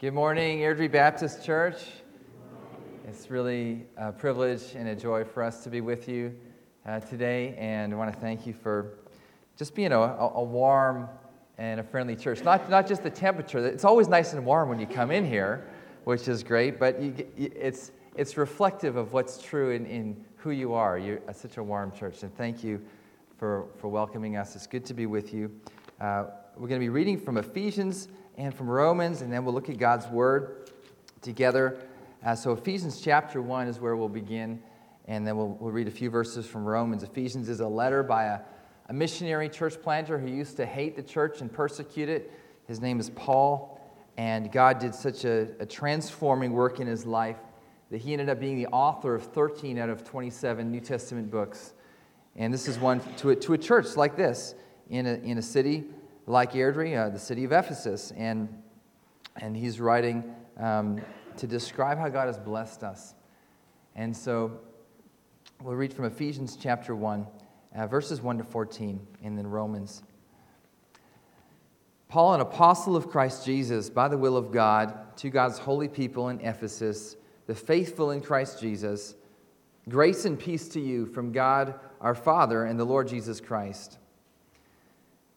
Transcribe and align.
Good 0.00 0.14
morning, 0.14 0.60
Airdrie 0.60 0.90
Baptist 0.90 1.44
Church. 1.44 1.76
It's 3.06 3.30
really 3.30 3.84
a 3.98 4.10
privilege 4.10 4.74
and 4.74 4.88
a 4.88 4.96
joy 4.96 5.24
for 5.24 5.42
us 5.42 5.62
to 5.64 5.68
be 5.68 5.82
with 5.82 6.08
you 6.08 6.34
uh, 6.86 7.00
today, 7.00 7.54
and 7.58 7.92
I 7.92 7.96
want 7.98 8.10
to 8.10 8.18
thank 8.18 8.46
you 8.46 8.54
for 8.54 8.94
just 9.58 9.74
being 9.74 9.92
a, 9.92 9.98
a, 9.98 10.42
warm 10.42 11.06
and 11.58 11.80
a 11.80 11.82
friendly 11.82 12.16
church. 12.16 12.42
Not, 12.42 12.70
not 12.70 12.88
just 12.88 13.02
the 13.02 13.10
temperature, 13.10 13.58
it's 13.58 13.84
always 13.84 14.08
nice 14.08 14.32
and 14.32 14.42
warm 14.46 14.70
when 14.70 14.80
you 14.80 14.86
come 14.86 15.10
in 15.10 15.22
here, 15.22 15.66
which 16.04 16.28
is 16.28 16.42
great, 16.42 16.80
but 16.80 16.98
you, 17.02 17.14
it's, 17.36 17.92
it's 18.16 18.38
reflective 18.38 18.96
of 18.96 19.12
what's 19.12 19.42
true 19.42 19.72
in, 19.72 19.84
in 19.84 20.24
who 20.36 20.50
you 20.50 20.72
are. 20.72 20.96
You're 20.96 21.20
such 21.34 21.58
a 21.58 21.62
warm 21.62 21.92
church, 21.92 22.22
and 22.22 22.34
thank 22.38 22.64
you 22.64 22.80
for, 23.36 23.66
for 23.76 23.88
welcoming 23.88 24.38
us. 24.38 24.56
It's 24.56 24.66
good 24.66 24.86
to 24.86 24.94
be 24.94 25.04
with 25.04 25.34
you. 25.34 25.54
Uh, 26.00 26.24
we're 26.56 26.68
going 26.68 26.80
to 26.80 26.84
be 26.84 26.88
reading 26.88 27.20
from 27.20 27.36
Ephesians 27.36 28.08
and 28.40 28.54
from 28.54 28.70
Romans, 28.70 29.20
and 29.20 29.30
then 29.30 29.44
we'll 29.44 29.52
look 29.52 29.68
at 29.68 29.76
God's 29.76 30.06
Word 30.06 30.70
together. 31.20 31.78
Uh, 32.24 32.34
so, 32.34 32.52
Ephesians 32.52 32.98
chapter 32.98 33.42
1 33.42 33.68
is 33.68 33.78
where 33.78 33.96
we'll 33.96 34.08
begin, 34.08 34.62
and 35.06 35.26
then 35.26 35.36
we'll, 35.36 35.58
we'll 35.60 35.72
read 35.72 35.86
a 35.86 35.90
few 35.90 36.08
verses 36.08 36.46
from 36.46 36.64
Romans. 36.64 37.02
Ephesians 37.02 37.50
is 37.50 37.60
a 37.60 37.68
letter 37.68 38.02
by 38.02 38.24
a, 38.24 38.40
a 38.88 38.94
missionary 38.94 39.50
church 39.50 39.74
planter 39.82 40.18
who 40.18 40.26
used 40.26 40.56
to 40.56 40.64
hate 40.64 40.96
the 40.96 41.02
church 41.02 41.42
and 41.42 41.52
persecute 41.52 42.08
it. 42.08 42.32
His 42.66 42.80
name 42.80 42.98
is 42.98 43.10
Paul, 43.10 43.78
and 44.16 44.50
God 44.50 44.78
did 44.78 44.94
such 44.94 45.26
a, 45.26 45.48
a 45.60 45.66
transforming 45.66 46.52
work 46.52 46.80
in 46.80 46.86
his 46.86 47.04
life 47.04 47.36
that 47.90 47.98
he 47.98 48.14
ended 48.14 48.30
up 48.30 48.40
being 48.40 48.56
the 48.56 48.68
author 48.68 49.14
of 49.14 49.22
13 49.22 49.76
out 49.76 49.90
of 49.90 50.02
27 50.02 50.70
New 50.70 50.80
Testament 50.80 51.30
books. 51.30 51.74
And 52.36 52.54
this 52.54 52.68
is 52.68 52.78
one 52.78 53.02
to 53.18 53.30
a, 53.30 53.36
to 53.36 53.52
a 53.52 53.58
church 53.58 53.96
like 53.96 54.16
this 54.16 54.54
in 54.88 55.06
a, 55.06 55.14
in 55.16 55.36
a 55.36 55.42
city 55.42 55.84
like 56.30 56.52
Airdrie, 56.52 56.96
uh, 56.96 57.10
the 57.10 57.18
city 57.18 57.44
of 57.44 57.52
Ephesus. 57.52 58.12
And, 58.16 58.48
and 59.36 59.56
he's 59.56 59.80
writing 59.80 60.24
um, 60.56 61.00
to 61.36 61.46
describe 61.46 61.98
how 61.98 62.08
God 62.08 62.26
has 62.26 62.38
blessed 62.38 62.82
us. 62.82 63.14
And 63.96 64.16
so 64.16 64.60
we'll 65.60 65.74
read 65.74 65.92
from 65.92 66.04
Ephesians 66.04 66.56
chapter 66.60 66.94
1, 66.94 67.26
uh, 67.74 67.86
verses 67.86 68.22
1 68.22 68.38
to 68.38 68.44
14, 68.44 69.04
and 69.22 69.36
then 69.36 69.46
Romans. 69.46 70.02
Paul, 72.08 72.34
an 72.34 72.40
apostle 72.40 72.96
of 72.96 73.08
Christ 73.08 73.44
Jesus, 73.44 73.90
by 73.90 74.08
the 74.08 74.18
will 74.18 74.36
of 74.36 74.50
God, 74.50 75.16
to 75.18 75.30
God's 75.30 75.58
holy 75.58 75.88
people 75.88 76.28
in 76.28 76.40
Ephesus, 76.40 77.16
the 77.46 77.54
faithful 77.54 78.10
in 78.12 78.20
Christ 78.20 78.60
Jesus, 78.60 79.14
grace 79.88 80.24
and 80.24 80.38
peace 80.38 80.68
to 80.68 80.80
you 80.80 81.06
from 81.06 81.32
God 81.32 81.78
our 82.00 82.14
Father 82.14 82.64
and 82.64 82.78
the 82.78 82.84
Lord 82.84 83.08
Jesus 83.08 83.40
Christ. 83.40 83.99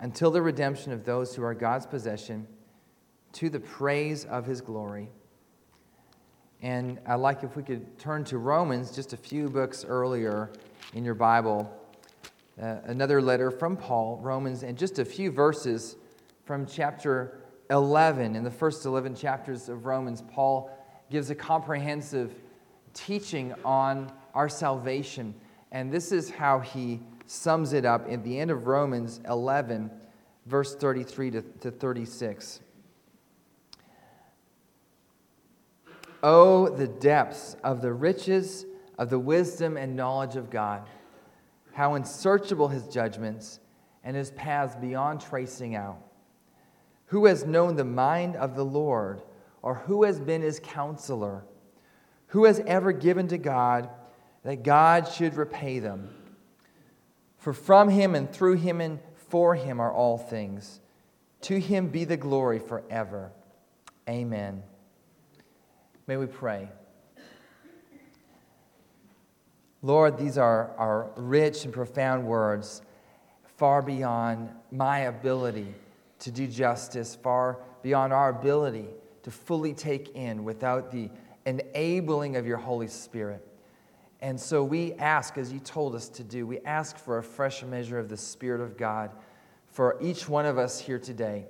until 0.00 0.30
the 0.30 0.42
redemption 0.42 0.92
of 0.92 1.04
those 1.04 1.34
who 1.34 1.42
are 1.42 1.54
God's 1.54 1.86
possession 1.86 2.46
to 3.32 3.48
the 3.48 3.60
praise 3.60 4.24
of 4.24 4.46
his 4.46 4.60
glory. 4.60 5.10
And 6.62 6.98
I'd 7.06 7.16
like 7.16 7.42
if 7.42 7.56
we 7.56 7.62
could 7.62 7.98
turn 7.98 8.24
to 8.24 8.38
Romans 8.38 8.90
just 8.90 9.12
a 9.12 9.16
few 9.16 9.48
books 9.48 9.84
earlier 9.84 10.50
in 10.94 11.04
your 11.04 11.14
Bible. 11.14 11.70
Uh, 12.60 12.76
another 12.84 13.20
letter 13.20 13.50
from 13.50 13.76
Paul, 13.76 14.18
Romans, 14.22 14.62
and 14.62 14.78
just 14.78 14.98
a 14.98 15.04
few 15.04 15.30
verses 15.30 15.96
from 16.44 16.66
chapter 16.66 17.40
11. 17.70 18.36
In 18.36 18.44
the 18.44 18.50
first 18.50 18.86
11 18.86 19.14
chapters 19.14 19.68
of 19.68 19.84
Romans, 19.84 20.22
Paul 20.32 20.70
gives 21.10 21.28
a 21.30 21.34
comprehensive 21.34 22.34
teaching 22.94 23.54
on 23.64 24.10
our 24.34 24.48
salvation. 24.48 25.34
And 25.72 25.92
this 25.92 26.12
is 26.12 26.30
how 26.30 26.60
he 26.60 27.00
sums 27.26 27.72
it 27.72 27.84
up 27.84 28.10
at 28.10 28.24
the 28.24 28.38
end 28.38 28.50
of 28.50 28.66
Romans 28.66 29.20
11, 29.28 29.90
verse 30.46 30.74
33 30.74 31.30
to, 31.32 31.42
to 31.42 31.70
36. 31.70 32.60
Oh, 36.22 36.68
the 36.68 36.88
depths 36.88 37.56
of 37.62 37.82
the 37.82 37.92
riches 37.92 38.64
of 38.98 39.10
the 39.10 39.18
wisdom 39.18 39.76
and 39.76 39.94
knowledge 39.94 40.36
of 40.36 40.50
God! 40.50 40.88
How 41.72 41.94
unsearchable 41.94 42.68
his 42.68 42.88
judgments 42.88 43.60
and 44.02 44.16
his 44.16 44.30
paths 44.30 44.74
beyond 44.76 45.20
tracing 45.20 45.74
out. 45.74 45.98
Who 47.06 47.26
has 47.26 47.44
known 47.44 47.76
the 47.76 47.84
mind 47.84 48.36
of 48.36 48.56
the 48.56 48.64
Lord? 48.64 49.20
or 49.66 49.74
who 49.74 50.04
has 50.04 50.20
been 50.20 50.42
his 50.42 50.60
counselor? 50.62 51.44
Who 52.28 52.44
has 52.44 52.60
ever 52.68 52.92
given 52.92 53.26
to 53.26 53.36
God 53.36 53.90
that 54.44 54.62
God 54.62 55.08
should 55.08 55.34
repay 55.34 55.80
them? 55.80 56.08
For 57.46 57.52
from 57.52 57.88
him 57.88 58.16
and 58.16 58.28
through 58.28 58.54
him 58.54 58.80
and 58.80 58.98
for 59.28 59.54
him 59.54 59.78
are 59.78 59.92
all 59.92 60.18
things. 60.18 60.80
To 61.42 61.60
him 61.60 61.86
be 61.90 62.04
the 62.04 62.16
glory 62.16 62.58
forever. 62.58 63.30
Amen. 64.08 64.64
May 66.08 66.16
we 66.16 66.26
pray. 66.26 66.68
Lord, 69.80 70.18
these 70.18 70.36
are, 70.36 70.72
are 70.76 71.12
rich 71.14 71.64
and 71.64 71.72
profound 71.72 72.26
words, 72.26 72.82
far 73.56 73.80
beyond 73.80 74.50
my 74.72 75.02
ability 75.02 75.72
to 76.18 76.32
do 76.32 76.48
justice, 76.48 77.14
far 77.14 77.60
beyond 77.80 78.12
our 78.12 78.30
ability 78.30 78.88
to 79.22 79.30
fully 79.30 79.72
take 79.72 80.16
in 80.16 80.42
without 80.42 80.90
the 80.90 81.10
enabling 81.44 82.34
of 82.34 82.44
your 82.44 82.58
Holy 82.58 82.88
Spirit. 82.88 83.45
And 84.26 84.40
so 84.40 84.64
we 84.64 84.92
ask, 84.94 85.38
as 85.38 85.52
you 85.52 85.60
told 85.60 85.94
us 85.94 86.08
to 86.08 86.24
do, 86.24 86.48
we 86.48 86.58
ask 86.62 86.98
for 86.98 87.18
a 87.18 87.22
fresh 87.22 87.62
measure 87.62 87.96
of 87.96 88.08
the 88.08 88.16
Spirit 88.16 88.60
of 88.60 88.76
God 88.76 89.12
for 89.68 89.96
each 90.02 90.28
one 90.28 90.46
of 90.46 90.58
us 90.58 90.80
here 90.80 90.98
today, 90.98 91.46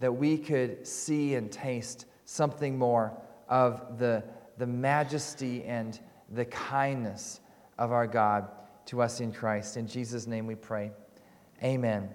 that 0.00 0.10
we 0.10 0.36
could 0.36 0.84
see 0.84 1.36
and 1.36 1.48
taste 1.52 2.06
something 2.24 2.76
more 2.76 3.16
of 3.48 4.00
the, 4.00 4.24
the 4.56 4.66
majesty 4.66 5.62
and 5.62 6.00
the 6.32 6.44
kindness 6.46 7.38
of 7.78 7.92
our 7.92 8.08
God 8.08 8.48
to 8.86 9.00
us 9.00 9.20
in 9.20 9.30
Christ. 9.30 9.76
In 9.76 9.86
Jesus' 9.86 10.26
name 10.26 10.48
we 10.48 10.56
pray. 10.56 10.90
Amen. 11.62 12.08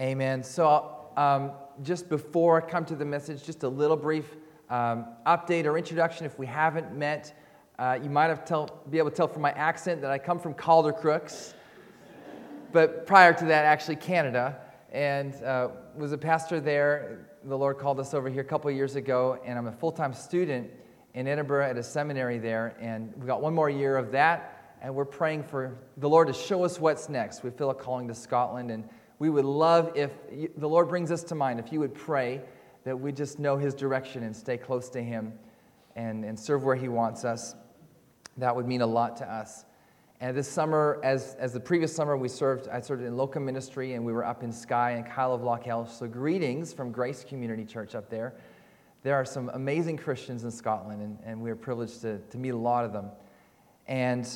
Amen. 0.00 0.42
So, 0.42 1.12
um, 1.16 1.52
just 1.84 2.08
before 2.08 2.60
I 2.60 2.68
come 2.68 2.84
to 2.86 2.96
the 2.96 3.04
message, 3.04 3.44
just 3.44 3.62
a 3.62 3.68
little 3.68 3.96
brief 3.96 4.34
um, 4.68 5.06
update 5.28 5.64
or 5.64 5.78
introduction. 5.78 6.26
If 6.26 6.40
we 6.40 6.46
haven't 6.46 6.92
met, 6.92 7.39
uh, 7.80 7.98
you 8.02 8.10
might 8.10 8.26
have 8.26 8.44
tell, 8.44 8.82
be 8.90 8.98
able 8.98 9.08
to 9.08 9.16
tell 9.16 9.26
from 9.26 9.40
my 9.40 9.52
accent 9.52 10.02
that 10.02 10.10
I 10.10 10.18
come 10.18 10.38
from 10.38 10.52
Caldercruix, 10.52 11.54
but 12.72 13.06
prior 13.06 13.32
to 13.32 13.46
that, 13.46 13.64
actually 13.64 13.96
Canada, 13.96 14.58
and 14.92 15.34
uh, 15.42 15.68
was 15.96 16.12
a 16.12 16.18
pastor 16.18 16.60
there. 16.60 17.30
The 17.44 17.56
Lord 17.56 17.78
called 17.78 17.98
us 17.98 18.12
over 18.12 18.28
here 18.28 18.42
a 18.42 18.44
couple 18.44 18.70
years 18.70 18.96
ago, 18.96 19.40
and 19.46 19.58
I'm 19.58 19.66
a 19.66 19.72
full-time 19.72 20.12
student 20.12 20.70
in 21.14 21.26
Edinburgh 21.26 21.70
at 21.70 21.78
a 21.78 21.82
seminary 21.82 22.38
there, 22.38 22.76
and 22.80 23.14
we 23.16 23.26
got 23.26 23.40
one 23.40 23.54
more 23.54 23.70
year 23.70 23.96
of 23.96 24.12
that, 24.12 24.76
and 24.82 24.94
we're 24.94 25.06
praying 25.06 25.44
for 25.44 25.78
the 25.96 26.08
Lord 26.08 26.28
to 26.28 26.34
show 26.34 26.64
us 26.64 26.78
what's 26.78 27.08
next. 27.08 27.42
We 27.42 27.48
feel 27.48 27.70
a 27.70 27.74
calling 27.74 28.06
to 28.08 28.14
Scotland, 28.14 28.70
and 28.70 28.86
we 29.18 29.30
would 29.30 29.46
love 29.46 29.92
if 29.94 30.10
the 30.58 30.68
Lord 30.68 30.90
brings 30.90 31.10
us 31.10 31.24
to 31.24 31.34
mind, 31.34 31.58
if 31.58 31.72
you 31.72 31.80
would 31.80 31.94
pray 31.94 32.42
that 32.84 33.00
we 33.00 33.10
just 33.10 33.38
know 33.38 33.56
His 33.56 33.72
direction 33.72 34.22
and 34.24 34.36
stay 34.36 34.58
close 34.58 34.90
to 34.90 35.02
Him 35.02 35.32
and, 35.96 36.26
and 36.26 36.38
serve 36.38 36.62
where 36.62 36.76
He 36.76 36.88
wants 36.88 37.24
us. 37.24 37.54
That 38.36 38.54
would 38.54 38.66
mean 38.66 38.80
a 38.80 38.86
lot 38.86 39.16
to 39.18 39.30
us. 39.30 39.64
And 40.22 40.36
this 40.36 40.48
summer, 40.48 41.00
as, 41.02 41.34
as 41.38 41.54
the 41.54 41.60
previous 41.60 41.94
summer, 41.94 42.14
we 42.14 42.28
served, 42.28 42.68
I 42.68 42.80
served 42.80 43.02
in 43.02 43.16
local 43.16 43.40
ministry 43.40 43.94
and 43.94 44.04
we 44.04 44.12
were 44.12 44.24
up 44.24 44.42
in 44.42 44.52
Skye 44.52 44.90
and 44.92 45.06
Kyle 45.06 45.32
of 45.32 45.40
Lochalsh. 45.40 45.88
So, 45.88 46.06
greetings 46.06 46.74
from 46.74 46.92
Grace 46.92 47.24
Community 47.26 47.64
Church 47.64 47.94
up 47.94 48.10
there. 48.10 48.34
There 49.02 49.14
are 49.14 49.24
some 49.24 49.50
amazing 49.54 49.96
Christians 49.96 50.44
in 50.44 50.50
Scotland, 50.50 51.00
and, 51.00 51.18
and 51.24 51.40
we 51.40 51.50
are 51.50 51.56
privileged 51.56 52.02
to, 52.02 52.18
to 52.18 52.36
meet 52.36 52.50
a 52.50 52.56
lot 52.56 52.84
of 52.84 52.92
them. 52.92 53.06
And 53.88 54.26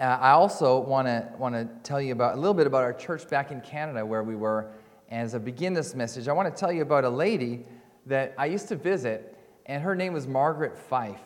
uh, 0.00 0.04
I 0.04 0.30
also 0.30 0.80
want 0.80 1.06
to 1.06 1.28
want 1.36 1.54
to 1.54 1.68
tell 1.82 2.00
you 2.00 2.12
about 2.12 2.34
a 2.34 2.36
little 2.36 2.54
bit 2.54 2.66
about 2.66 2.82
our 2.82 2.94
church 2.94 3.28
back 3.28 3.50
in 3.50 3.60
Canada 3.60 4.06
where 4.06 4.22
we 4.22 4.36
were. 4.36 4.70
And 5.10 5.20
as 5.20 5.34
I 5.34 5.38
begin 5.38 5.74
this 5.74 5.94
message, 5.94 6.28
I 6.28 6.32
want 6.32 6.54
to 6.54 6.58
tell 6.58 6.72
you 6.72 6.80
about 6.80 7.04
a 7.04 7.10
lady 7.10 7.66
that 8.06 8.34
I 8.38 8.46
used 8.46 8.68
to 8.68 8.76
visit, 8.76 9.36
and 9.66 9.82
her 9.82 9.94
name 9.94 10.14
was 10.14 10.26
Margaret 10.26 10.78
Fife. 10.78 11.20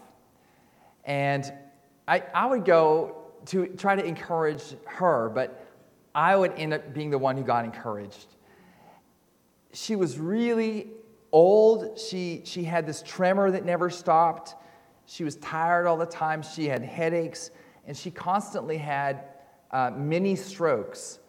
And 1.07 1.51
I, 2.07 2.23
I 2.35 2.47
would 2.47 2.65
go 2.65 3.17
to 3.47 3.67
try 3.69 3.97
to 3.97 4.05
encourage 4.05 4.63
her, 4.87 5.31
but 5.31 5.65
I 6.15 6.37
would 6.37 6.53
end 6.57 6.75
up 6.75 6.93
being 6.93 7.11
the 7.11 7.19
one 7.19 7.37
who 7.37 7.45
got 7.45 7.65
encouraged. 7.65 8.27
She 9.73 9.97
was 9.97 10.19
really 10.19 10.89
old. 11.33 11.99
She, 11.99 12.43
she 12.45 12.65
had 12.65 12.87
this 12.87 13.03
tremor 13.03 13.51
that 13.51 13.65
never 13.65 13.89
stopped. 13.89 14.55
She 15.07 15.23
was 15.23 15.37
tired 15.37 15.87
all 15.87 15.97
the 15.97 16.07
time. 16.07 16.43
She 16.43 16.67
had 16.67 16.83
headaches, 16.83 17.51
and 17.87 17.97
she 17.97 18.11
constantly 18.11 18.79
had 18.79 19.25
uh, 19.71 19.93
mini 19.95 20.35
strokes. 20.35 21.21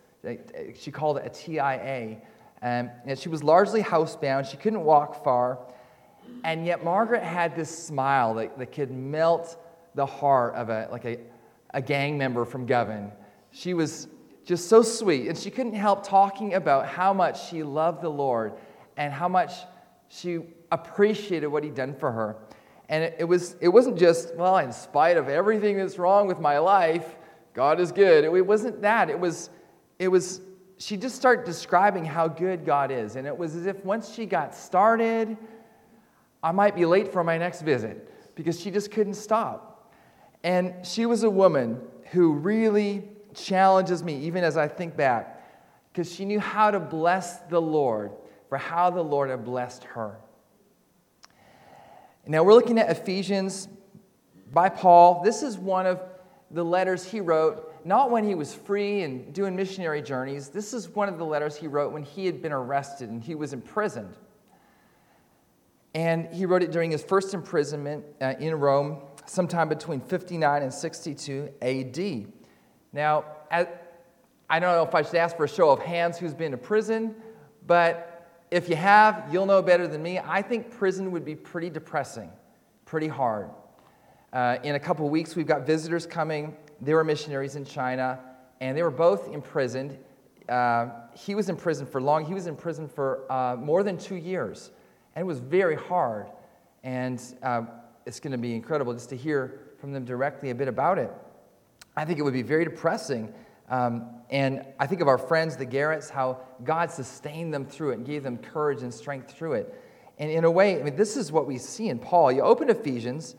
She 0.79 0.91
called 0.91 1.17
it 1.17 1.25
a 1.25 1.29
TIA. 1.29 2.17
Um, 2.61 2.89
and 3.05 3.19
she 3.19 3.29
was 3.29 3.43
largely 3.43 3.83
housebound. 3.83 4.49
She 4.49 4.57
couldn't 4.57 4.83
walk 4.83 5.23
far. 5.23 5.59
And 6.43 6.65
yet, 6.65 6.83
Margaret 6.83 7.23
had 7.23 7.55
this 7.55 7.85
smile 7.85 8.33
that, 8.35 8.57
that 8.57 8.71
could 8.71 8.91
melt 8.91 9.57
the 9.97 10.05
heart 10.05 10.53
of 10.53 10.69
a, 10.69 10.87
like 10.91 11.05
a, 11.05 11.17
a 11.73 11.81
gang 11.81 12.17
member 12.17 12.45
from 12.45 12.67
Govan. 12.67 13.11
She 13.51 13.73
was 13.73 14.07
just 14.45 14.69
so 14.69 14.83
sweet, 14.83 15.27
and 15.27 15.37
she 15.37 15.49
couldn't 15.49 15.73
help 15.73 16.07
talking 16.07 16.53
about 16.53 16.85
how 16.85 17.13
much 17.13 17.49
she 17.49 17.63
loved 17.63 18.03
the 18.03 18.09
Lord 18.09 18.53
and 18.95 19.11
how 19.11 19.27
much 19.27 19.53
she 20.07 20.39
appreciated 20.71 21.47
what 21.47 21.63
he'd 21.63 21.73
done 21.73 21.95
for 21.95 22.11
her. 22.11 22.37
And 22.89 23.03
it, 23.05 23.15
it, 23.19 23.23
was, 23.23 23.55
it 23.59 23.69
wasn't 23.69 23.97
just, 23.97 24.35
well, 24.35 24.59
in 24.59 24.71
spite 24.71 25.17
of 25.17 25.27
everything 25.27 25.77
that's 25.77 25.97
wrong 25.97 26.27
with 26.27 26.39
my 26.39 26.59
life, 26.59 27.15
God 27.53 27.79
is 27.79 27.91
good. 27.91 28.23
It, 28.23 28.31
it 28.31 28.45
wasn't 28.45 28.81
that. 28.83 29.09
It 29.09 29.19
was, 29.19 29.49
it 29.97 30.09
was, 30.09 30.41
she 30.77 30.95
just 30.95 31.15
started 31.15 31.43
describing 31.43 32.05
how 32.05 32.27
good 32.27 32.65
God 32.65 32.91
is. 32.91 33.15
And 33.15 33.25
it 33.25 33.35
was 33.35 33.55
as 33.55 33.65
if 33.65 33.83
once 33.83 34.13
she 34.13 34.27
got 34.27 34.53
started, 34.53 35.35
I 36.43 36.51
might 36.51 36.75
be 36.75 36.85
late 36.85 37.11
for 37.11 37.23
my 37.23 37.39
next 37.39 37.63
visit 37.63 38.35
because 38.35 38.59
she 38.59 38.69
just 38.69 38.91
couldn't 38.91 39.15
stop. 39.15 39.73
And 40.47 40.85
she 40.85 41.05
was 41.05 41.23
a 41.23 41.29
woman 41.29 41.81
who 42.11 42.31
really 42.31 43.03
challenges 43.35 44.01
me, 44.01 44.15
even 44.19 44.45
as 44.45 44.55
I 44.55 44.69
think 44.69 44.95
back, 44.95 45.43
because 45.91 46.09
she 46.09 46.23
knew 46.23 46.39
how 46.39 46.71
to 46.71 46.79
bless 46.79 47.39
the 47.49 47.61
Lord 47.61 48.13
for 48.47 48.57
how 48.57 48.89
the 48.89 49.03
Lord 49.03 49.29
had 49.29 49.43
blessed 49.43 49.83
her. 49.83 50.17
Now 52.25 52.43
we're 52.43 52.53
looking 52.53 52.79
at 52.79 52.89
Ephesians 52.89 53.67
by 54.53 54.69
Paul. 54.69 55.21
This 55.21 55.43
is 55.43 55.57
one 55.57 55.85
of 55.85 56.01
the 56.49 56.63
letters 56.63 57.03
he 57.03 57.19
wrote, 57.19 57.75
not 57.83 58.09
when 58.09 58.23
he 58.23 58.33
was 58.33 58.53
free 58.53 59.01
and 59.01 59.33
doing 59.33 59.53
missionary 59.53 60.01
journeys. 60.01 60.47
This 60.47 60.73
is 60.73 60.87
one 60.87 61.09
of 61.09 61.17
the 61.17 61.25
letters 61.25 61.57
he 61.57 61.67
wrote 61.67 61.91
when 61.91 62.03
he 62.03 62.25
had 62.25 62.41
been 62.41 62.53
arrested 62.53 63.09
and 63.09 63.21
he 63.21 63.35
was 63.35 63.51
imprisoned. 63.51 64.15
And 65.93 66.33
he 66.33 66.45
wrote 66.45 66.63
it 66.63 66.71
during 66.71 66.91
his 66.91 67.03
first 67.03 67.33
imprisonment 67.33 68.05
uh, 68.21 68.35
in 68.39 68.55
Rome, 68.55 69.01
sometime 69.29 69.69
between 69.69 69.99
59 69.99 70.63
and 70.63 70.73
62 70.73 71.49
AD. 71.61 72.27
Now, 72.93 73.25
I 73.51 74.59
don't 74.59 74.73
know 74.73 74.83
if 74.83 74.95
I 74.95 75.01
should 75.01 75.15
ask 75.15 75.35
for 75.35 75.43
a 75.43 75.49
show 75.49 75.69
of 75.69 75.79
hands 75.79 76.17
who's 76.17 76.33
been 76.33 76.51
to 76.51 76.57
prison, 76.57 77.15
but 77.65 78.45
if 78.49 78.69
you 78.69 78.77
have, 78.77 79.27
you'll 79.31 79.45
know 79.45 79.61
better 79.61 79.87
than 79.87 80.01
me. 80.01 80.19
I 80.19 80.41
think 80.41 80.71
prison 80.71 81.11
would 81.11 81.25
be 81.25 81.35
pretty 81.35 81.69
depressing, 81.69 82.31
pretty 82.85 83.09
hard. 83.09 83.49
Uh, 84.31 84.57
in 84.63 84.75
a 84.75 84.79
couple 84.79 85.09
weeks, 85.09 85.35
we've 85.35 85.47
got 85.47 85.65
visitors 85.65 86.05
coming. 86.05 86.55
They 86.81 86.93
were 86.93 87.03
missionaries 87.03 87.55
in 87.55 87.65
China, 87.65 88.19
and 88.61 88.77
they 88.77 88.83
were 88.83 88.91
both 88.91 89.33
imprisoned. 89.33 89.97
Uh, 90.47 90.89
he 91.13 91.35
was 91.35 91.49
in 91.49 91.57
prison 91.57 91.85
for 91.85 91.99
long. 91.99 92.23
He 92.23 92.33
was 92.33 92.47
in 92.47 92.55
prison 92.55 92.87
for 92.87 93.29
uh, 93.31 93.57
more 93.57 93.83
than 93.83 93.97
two 93.97 94.15
years, 94.15 94.71
and 95.15 95.23
it 95.23 95.25
was 95.25 95.39
very 95.39 95.75
hard. 95.75 96.27
And 96.83 97.21
uh, 97.43 97.63
it's 98.07 98.19
going 98.19 98.31
to 98.31 98.37
be 98.37 98.55
incredible 98.55 98.93
just 98.93 99.09
to 99.09 99.17
hear 99.17 99.59
from 99.79 99.91
them 99.91 100.05
directly 100.05 100.49
a 100.49 100.55
bit 100.55 100.67
about 100.67 100.97
it. 100.97 101.11
I 101.95 102.05
think 102.05 102.17
it 102.17 102.23
would 102.23 102.33
be 102.33 102.41
very 102.41 102.63
depressing 102.63 103.33
um, 103.69 104.09
and 104.29 104.65
I 104.79 104.87
think 104.87 105.01
of 105.01 105.07
our 105.07 105.17
friends, 105.17 105.57
the 105.57 105.65
Garretts, 105.65 106.09
how 106.09 106.41
God 106.63 106.89
sustained 106.89 107.53
them 107.53 107.65
through 107.65 107.91
it 107.91 107.97
and 107.97 108.05
gave 108.05 108.23
them 108.23 108.37
courage 108.37 108.81
and 108.81 108.93
strength 108.93 109.31
through 109.31 109.53
it. 109.53 109.83
And 110.17 110.31
in 110.31 110.45
a 110.45 110.51
way, 110.51 110.79
I 110.79 110.83
mean, 110.83 110.95
this 110.95 111.17
is 111.17 111.31
what 111.31 111.47
we 111.47 111.57
see 111.57 111.89
in 111.89 111.99
Paul. 111.99 112.31
You 112.31 112.41
open 112.41 112.69
Ephesians, 112.69 113.35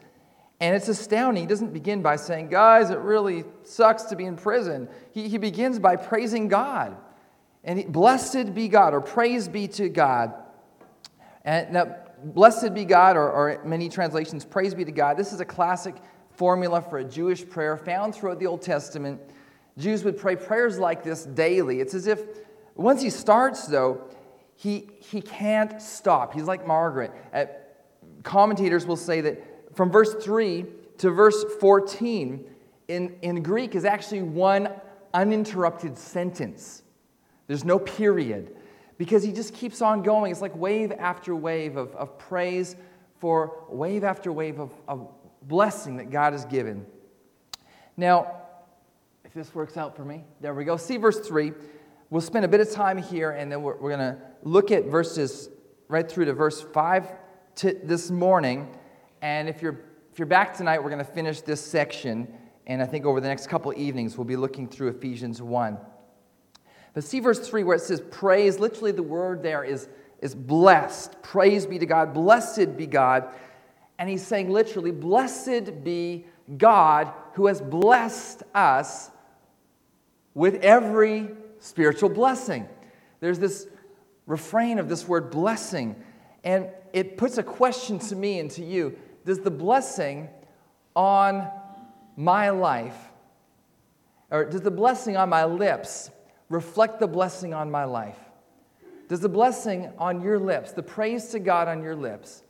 and 0.60 0.76
it's 0.76 0.88
astounding. 0.88 1.42
He 1.42 1.46
doesn't 1.48 1.72
begin 1.72 2.02
by 2.02 2.16
saying, 2.16 2.50
Guys, 2.50 2.90
it 2.90 2.98
really 2.98 3.44
sucks 3.64 4.04
to 4.04 4.16
be 4.16 4.26
in 4.26 4.36
prison. 4.36 4.88
He, 5.12 5.28
he 5.28 5.38
begins 5.38 5.78
by 5.78 5.96
praising 5.96 6.48
God. 6.48 6.96
And 7.64 7.78
he, 7.78 7.84
blessed 7.86 8.54
be 8.54 8.68
God, 8.68 8.94
or 8.94 9.00
praise 9.00 9.48
be 9.48 9.66
to 9.68 9.88
God. 9.88 10.34
And 11.44 11.72
now, 11.72 11.96
blessed 12.24 12.74
be 12.74 12.84
God, 12.84 13.16
or, 13.16 13.30
or 13.30 13.62
many 13.64 13.88
translations, 13.88 14.44
praise 14.44 14.74
be 14.74 14.84
to 14.84 14.92
God. 14.92 15.16
This 15.16 15.32
is 15.32 15.40
a 15.40 15.44
classic 15.44 15.94
formula 16.30 16.80
for 16.80 16.98
a 16.98 17.04
Jewish 17.04 17.48
prayer 17.48 17.76
found 17.76 18.14
throughout 18.14 18.38
the 18.38 18.46
Old 18.46 18.62
Testament. 18.62 19.20
Jews 19.76 20.04
would 20.04 20.18
pray 20.18 20.36
prayers 20.36 20.78
like 20.78 21.02
this 21.02 21.24
daily. 21.24 21.80
It's 21.80 21.94
as 21.94 22.06
if 22.06 22.22
once 22.74 23.02
he 23.02 23.10
starts, 23.10 23.66
though, 23.66 24.02
he, 24.54 24.88
he 24.98 25.20
can't 25.20 25.80
stop. 25.80 26.34
He's 26.34 26.44
like 26.44 26.66
Margaret. 26.66 27.12
Uh, 27.32 27.46
commentators 28.22 28.86
will 28.86 28.96
say 28.96 29.20
that 29.20 29.76
from 29.76 29.90
verse 29.90 30.14
3 30.14 30.64
to 30.98 31.10
verse 31.10 31.44
14 31.60 32.44
in, 32.88 33.16
in 33.22 33.42
Greek 33.42 33.74
is 33.74 33.84
actually 33.84 34.22
one 34.22 34.68
uninterrupted 35.14 35.96
sentence. 35.96 36.82
There's 37.46 37.64
no 37.64 37.78
period 37.78 38.56
because 38.98 39.22
he 39.22 39.32
just 39.32 39.54
keeps 39.54 39.80
on 39.80 40.02
going. 40.02 40.32
It's 40.32 40.42
like 40.42 40.54
wave 40.56 40.92
after 40.92 41.34
wave 41.34 41.76
of, 41.76 41.94
of 41.94 42.18
praise 42.18 42.76
for 43.18 43.64
wave 43.68 44.04
after 44.04 44.32
wave 44.32 44.58
of, 44.58 44.72
of 44.86 45.08
blessing 45.42 45.96
that 45.96 46.10
God 46.10 46.32
has 46.32 46.44
given. 46.44 46.84
Now, 47.96 48.34
if 49.24 49.32
this 49.34 49.54
works 49.54 49.76
out 49.76 49.96
for 49.96 50.04
me. 50.04 50.24
There 50.40 50.54
we 50.54 50.64
go. 50.64 50.76
See 50.76 50.96
verse 50.96 51.20
3. 51.20 51.52
We'll 52.10 52.22
spend 52.22 52.44
a 52.44 52.48
bit 52.48 52.60
of 52.60 52.70
time 52.70 52.96
here 52.98 53.30
and 53.30 53.52
then 53.52 53.62
we're, 53.62 53.76
we're 53.76 53.94
going 53.94 54.14
to 54.14 54.18
look 54.42 54.70
at 54.70 54.86
verses 54.86 55.50
right 55.88 56.10
through 56.10 56.24
to 56.26 56.32
verse 56.32 56.62
5 56.62 57.12
to 57.56 57.78
this 57.84 58.10
morning. 58.10 58.74
And 59.20 59.48
if 59.48 59.60
you're, 59.60 59.80
if 60.12 60.18
you're 60.18 60.26
back 60.26 60.56
tonight, 60.56 60.82
we're 60.82 60.90
going 60.90 61.04
to 61.04 61.12
finish 61.12 61.42
this 61.42 61.60
section. 61.60 62.32
And 62.66 62.80
I 62.80 62.86
think 62.86 63.04
over 63.04 63.20
the 63.20 63.28
next 63.28 63.48
couple 63.48 63.72
evenings, 63.76 64.16
we'll 64.16 64.24
be 64.24 64.36
looking 64.36 64.66
through 64.66 64.88
Ephesians 64.88 65.42
1. 65.42 65.76
But 66.98 67.04
see 67.04 67.20
verse 67.20 67.38
3 67.38 67.62
where 67.62 67.76
it 67.76 67.82
says 67.82 68.00
praise, 68.10 68.58
literally 68.58 68.90
the 68.90 69.04
word 69.04 69.40
there 69.40 69.62
is, 69.62 69.86
is 70.20 70.34
blessed. 70.34 71.22
Praise 71.22 71.64
be 71.64 71.78
to 71.78 71.86
God. 71.86 72.12
Blessed 72.12 72.76
be 72.76 72.88
God. 72.88 73.28
And 74.00 74.10
he's 74.10 74.26
saying 74.26 74.50
literally, 74.50 74.90
blessed 74.90 75.84
be 75.84 76.26
God 76.56 77.12
who 77.34 77.46
has 77.46 77.60
blessed 77.60 78.42
us 78.52 79.12
with 80.34 80.56
every 80.56 81.28
spiritual 81.60 82.08
blessing. 82.08 82.66
There's 83.20 83.38
this 83.38 83.68
refrain 84.26 84.80
of 84.80 84.88
this 84.88 85.06
word 85.06 85.30
blessing, 85.30 85.94
and 86.42 86.66
it 86.92 87.16
puts 87.16 87.38
a 87.38 87.44
question 87.44 88.00
to 88.00 88.16
me 88.16 88.40
and 88.40 88.50
to 88.50 88.64
you 88.64 88.98
Does 89.24 89.38
the 89.38 89.52
blessing 89.52 90.28
on 90.96 91.48
my 92.16 92.50
life, 92.50 92.98
or 94.32 94.46
does 94.46 94.62
the 94.62 94.72
blessing 94.72 95.16
on 95.16 95.28
my 95.28 95.44
lips 95.44 96.10
reflect 96.48 97.00
the 97.00 97.06
blessing 97.06 97.54
on 97.54 97.70
my 97.70 97.84
life? 97.84 98.18
Does 99.08 99.20
the 99.20 99.28
blessing 99.28 99.90
on 99.98 100.22
your 100.22 100.38
lips, 100.38 100.72
the 100.72 100.82
praise 100.82 101.28
to 101.28 101.38
God 101.38 101.66
on 101.66 101.82
your 101.82 101.96
lips, 101.96 102.42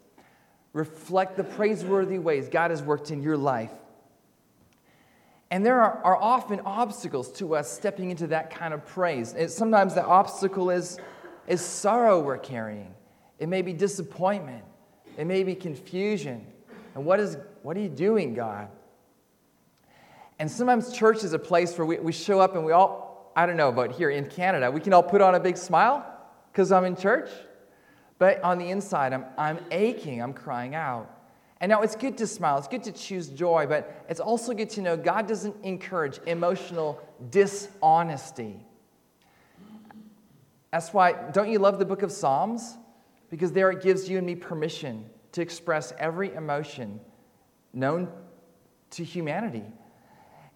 reflect 0.73 1.37
the 1.37 1.45
praiseworthy 1.45 2.19
ways 2.19 2.49
God 2.49 2.71
has 2.71 2.83
worked 2.83 3.11
in 3.11 3.23
your 3.23 3.37
life? 3.37 3.71
And 5.51 5.65
there 5.65 5.81
are, 5.81 6.03
are, 6.05 6.17
often 6.17 6.61
obstacles 6.61 7.33
to 7.35 7.55
us 7.55 7.71
stepping 7.71 8.11
into 8.11 8.27
that 8.27 8.51
kind 8.51 8.75
of 8.75 8.85
praise. 8.85 9.33
It, 9.33 9.51
sometimes 9.51 9.95
the 9.95 10.05
obstacle 10.05 10.69
is, 10.71 10.99
is 11.47 11.63
sorrow 11.63 12.21
we're 12.21 12.37
carrying. 12.37 12.95
It 13.39 13.49
may 13.49 13.63
be 13.63 13.73
disappointment. 13.73 14.65
It 15.17 15.27
may 15.27 15.45
be 15.45 15.55
confusion. 15.55 16.47
And 16.95 17.07
what, 17.07 17.19
is, 17.19 17.39
what 17.63 17.77
are 17.77 17.81
you 17.81 17.89
doing, 17.89 18.35
God? 18.35 18.69
And 20.39 20.51
sometimes 20.51 20.93
church 20.93 21.25
is 21.25 21.33
a 21.33 21.39
place 21.39 21.79
where 21.79 21.87
we, 21.87 21.99
we 21.99 22.13
show 22.13 22.41
up 22.41 22.55
and 22.55 22.65
we 22.65 22.73
all, 22.73 23.08
I 23.39 23.47
don't 23.47 23.57
know, 23.57 23.71
but 23.71 23.93
here 23.93 24.11
in 24.11 24.27
Canada, 24.27 24.69
we 24.69 24.81
can 24.81 24.93
all 24.93 25.03
put 25.05 25.21
on 25.21 25.37
a 25.37 25.39
big 25.39 25.57
smile 25.57 26.05
because 26.51 26.73
I'm 26.73 26.85
in 26.85 26.97
church. 26.97 27.31
But 28.19 28.43
on 28.43 28.59
the 28.59 28.69
inside, 28.69 29.13
I'm, 29.13 29.27
I'm 29.39 29.61
aching, 29.71 30.21
I'm 30.21 30.33
crying 30.33 30.75
out. 30.75 31.09
And 31.61 31.71
now 31.71 31.83
it's 31.83 31.95
good 31.95 32.19
to 32.19 32.27
smile, 32.27 32.59
it's 32.59 32.67
good 32.67 32.83
to 32.83 32.91
choose 32.91 33.29
joy, 33.29 33.67
but 33.69 34.05
it's 34.09 34.19
also 34.19 34.55
good 34.55 34.71
to 34.71 34.83
know 34.83 34.97
God 34.97 35.29
doesn't 35.29 35.55
encourage 35.63 36.19
emotional 36.27 37.01
dishonesty. 37.31 38.57
That's 40.73 40.93
why, 40.93 41.13
don't 41.13 41.49
you 41.49 41.61
love 41.61 41.79
the 41.79 41.85
book 41.85 42.03
of 42.03 42.11
Psalms? 42.11 42.77
Because 43.31 43.53
there 43.53 43.71
it 43.71 43.85
gives 43.85 44.11
you 44.11 44.19
and 44.19 44.27
me 44.27 44.35
permission 44.35 45.09
to 45.31 45.43
express 45.43 45.93
every 46.01 46.35
emotion 46.35 46.99
known 47.73 48.09
to 48.91 49.05
humanity. 49.05 49.63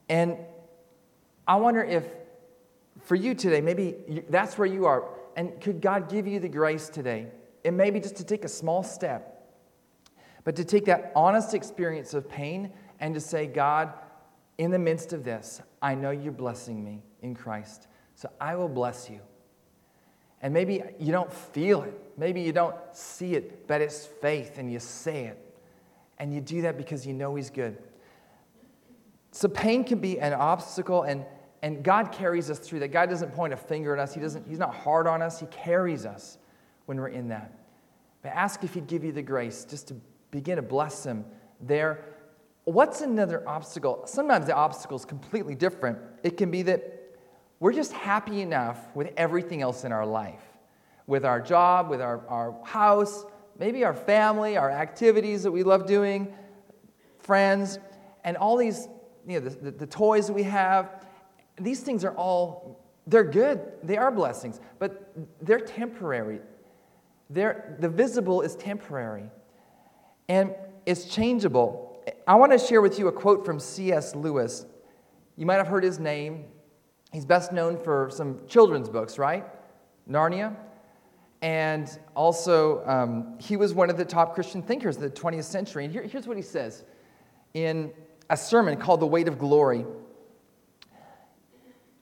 And 0.09 0.37
I 1.47 1.55
wonder 1.55 1.85
if 1.85 2.05
for 3.03 3.15
you 3.15 3.35
today, 3.35 3.61
maybe 3.61 4.25
that's 4.29 4.57
where 4.57 4.67
you 4.67 4.87
are. 4.87 5.05
And 5.37 5.61
could 5.61 5.81
God 5.81 6.11
give 6.11 6.27
you 6.27 6.41
the 6.41 6.49
grace 6.49 6.89
today? 6.89 7.29
And 7.65 7.77
maybe 7.77 8.01
just 8.01 8.17
to 8.17 8.25
take 8.25 8.45
a 8.45 8.49
small 8.49 8.83
step, 8.83 9.51
but 10.45 10.57
to 10.57 10.65
take 10.65 10.85
that 10.87 11.13
honest 11.15 11.55
experience 11.55 12.15
of 12.15 12.29
pain 12.29 12.73
and 13.01 13.15
to 13.15 13.21
say, 13.21 13.47
God, 13.47 13.93
in 14.59 14.71
the 14.71 14.79
midst 14.79 15.13
of 15.13 15.25
this, 15.25 15.63
I 15.81 15.95
know 15.95 16.11
you're 16.11 16.33
blessing 16.33 16.85
me 16.85 17.03
in 17.23 17.35
Christ. 17.35 17.87
So 18.15 18.31
I 18.41 18.55
will 18.57 18.69
bless 18.69 19.09
you. 19.09 19.21
And 20.43 20.53
maybe 20.53 20.83
you 20.99 21.13
don't 21.13 21.33
feel 21.33 21.83
it. 21.83 21.99
Maybe 22.17 22.41
you 22.41 22.53
don't 22.53 22.77
see 22.93 23.35
it, 23.35 23.67
but 23.67 23.81
it's 23.81 24.07
faith 24.07 24.59
and 24.59 24.71
you 24.71 24.81
say 24.81 25.27
it. 25.27 25.39
And 26.19 26.35
you 26.35 26.41
do 26.41 26.63
that 26.63 26.77
because 26.77 27.07
you 27.07 27.15
know 27.15 27.35
He's 27.35 27.51
good. 27.51 27.79
So 29.31 29.49
pain 29.49 29.83
can 29.83 29.99
be 29.99 30.21
an 30.21 30.35
obstacle, 30.35 31.03
and, 31.05 31.25
and 31.63 31.83
God 31.83 32.13
carries 32.13 32.51
us 32.51 32.59
through 32.59 32.81
that. 32.81 32.89
God 32.89 33.09
doesn't 33.09 33.33
point 33.33 33.53
a 33.53 33.57
finger 33.57 33.95
at 33.95 34.01
us, 34.01 34.15
he 34.15 34.21
doesn't, 34.21 34.47
He's 34.49 34.59
not 34.59 34.75
hard 34.75 35.07
on 35.07 35.23
us, 35.23 35.41
He 35.41 35.47
carries 35.47 36.05
us 36.05 36.39
when 36.87 36.99
we're 36.99 37.09
in 37.09 37.29
that. 37.29 37.53
But 38.23 38.31
ask 38.31 38.63
if 38.65 38.75
He'd 38.75 38.87
give 38.87 39.05
you 39.05 39.13
the 39.13 39.23
grace 39.23 39.65
just 39.65 39.89
to 39.89 39.95
begin 40.31 40.57
to 40.57 40.63
bless 40.63 41.05
Him 41.05 41.25
there. 41.61 42.05
What's 42.65 43.01
another 43.01 43.47
obstacle? 43.49 44.03
Sometimes 44.07 44.47
the 44.47 44.55
obstacle 44.55 44.97
is 44.97 45.05
completely 45.05 45.55
different. 45.55 45.99
It 46.23 46.37
can 46.37 46.51
be 46.51 46.63
that 46.63 47.17
we're 47.59 47.73
just 47.73 47.93
happy 47.93 48.41
enough 48.41 48.79
with 48.95 49.13
everything 49.17 49.63
else 49.63 49.85
in 49.85 49.93
our 49.93 50.07
life 50.07 50.43
with 51.07 51.25
our 51.25 51.41
job, 51.41 51.91
with 51.91 52.01
our, 52.01 52.27
our 52.29 52.55
house, 52.65 53.25
maybe 53.59 53.85
our 53.85 53.95
family, 53.95 54.57
our 54.57 54.71
activities 54.71 55.43
that 55.43 55.51
we 55.51 55.63
love 55.63 55.87
doing, 55.87 56.33
friends, 57.19 57.79
and 58.25 58.37
all 58.37 58.57
these, 58.57 58.89
you 59.27 59.41
know, 59.41 59.49
the, 59.49 59.57
the, 59.57 59.71
the 59.73 59.87
toys 59.87 60.27
that 60.27 60.33
we 60.33 60.43
have. 60.45 61.02
These 61.61 61.81
things 61.81 62.05
are 62.05 62.15
all, 62.15 62.81
they're 63.07 63.25
good. 63.25 63.61
They 63.83 63.97
are 63.97 64.11
blessings, 64.11 64.61
but 64.79 65.13
they're 65.41 65.61
temporary. 65.61 66.41
They're, 67.31 67.77
the 67.81 67.89
visible 67.89 68.43
is 68.43 68.57
temporary 68.57 69.31
and 70.29 70.55
it's 70.87 71.05
changeable. 71.05 72.03
I 72.27 72.35
want 72.35 72.53
to 72.53 72.59
share 72.59 72.81
with 72.81 72.99
you 72.99 73.09
a 73.09 73.13
quote 73.13 73.45
from 73.45 73.61
C.S. 73.61 74.15
Lewis. 74.15 74.67
You 75.37 75.47
might 75.47 75.57
have 75.57 75.69
heard 75.69 75.85
his 75.85 75.99
name. 75.99 76.45
He's 77.13 77.25
best 77.25 77.53
known 77.53 77.79
for 77.79 78.09
some 78.11 78.41
children's 78.49 78.89
books, 78.89 79.19
right? 79.19 79.45
Narnia. 80.09 80.57
And 81.43 81.99
also, 82.15 82.87
um, 82.87 83.35
he 83.39 83.57
was 83.57 83.75
one 83.75 83.91
of 83.91 83.97
the 83.97 84.05
top 84.05 84.35
Christian 84.35 84.63
thinkers 84.63 84.97
of 84.97 85.03
the 85.03 85.11
20th 85.11 85.45
century. 85.45 85.85
And 85.85 85.93
here, 85.93 86.03
here's 86.03 86.27
what 86.27 86.37
he 86.37 86.43
says 86.43 86.85
in 87.55 87.93
a 88.31 88.37
sermon 88.37 88.79
called 88.79 89.01
The 89.01 89.07
Weight 89.07 89.29
of 89.29 89.39
Glory 89.39 89.85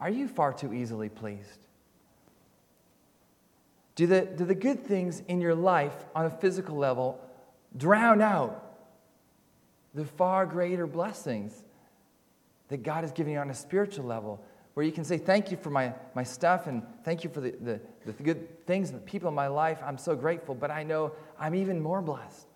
Are 0.00 0.10
you 0.10 0.28
far 0.28 0.52
too 0.52 0.72
easily 0.74 1.08
pleased? 1.08 1.66
Do 3.94 4.06
the, 4.06 4.22
do 4.22 4.44
the 4.44 4.54
good 4.54 4.84
things 4.84 5.22
in 5.26 5.40
your 5.40 5.54
life 5.54 5.94
on 6.14 6.26
a 6.26 6.30
physical 6.30 6.76
level 6.76 7.18
drown 7.76 8.20
out 8.20 8.62
the 9.94 10.04
far 10.04 10.44
greater 10.44 10.86
blessings 10.86 11.62
that 12.68 12.82
God 12.82 13.04
is 13.04 13.12
giving 13.12 13.34
you 13.34 13.38
on 13.38 13.48
a 13.48 13.54
spiritual 13.54 14.04
level, 14.04 14.44
where 14.74 14.84
you 14.84 14.92
can 14.92 15.04
say, 15.04 15.16
Thank 15.16 15.50
you 15.50 15.56
for 15.56 15.70
my, 15.70 15.94
my 16.14 16.22
stuff 16.22 16.66
and 16.66 16.82
thank 17.04 17.24
you 17.24 17.30
for 17.30 17.40
the, 17.40 17.52
the, 17.62 17.80
the 18.04 18.12
good 18.22 18.66
things 18.66 18.90
and 18.90 18.98
the 18.98 19.04
people 19.04 19.28
in 19.28 19.34
my 19.34 19.46
life. 19.46 19.78
I'm 19.82 19.96
so 19.96 20.14
grateful, 20.14 20.54
but 20.54 20.70
I 20.70 20.82
know 20.82 21.12
I'm 21.38 21.54
even 21.54 21.80
more 21.80 22.02
blessed. 22.02 22.46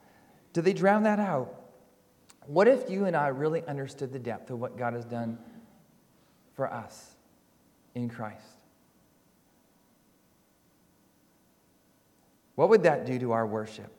Do 0.52 0.60
they 0.60 0.74
drown 0.74 1.04
that 1.04 1.20
out? 1.20 1.54
What 2.46 2.68
if 2.68 2.90
you 2.90 3.06
and 3.06 3.16
I 3.16 3.28
really 3.28 3.64
understood 3.66 4.12
the 4.12 4.18
depth 4.18 4.50
of 4.50 4.58
what 4.58 4.76
God 4.76 4.92
has 4.92 5.04
done 5.04 5.38
for 6.54 6.70
us 6.70 7.16
in 7.94 8.08
Christ? 8.08 8.44
What 12.54 12.68
would 12.68 12.82
that 12.82 13.06
do 13.06 13.18
to 13.18 13.32
our 13.32 13.46
worship? 13.46 13.90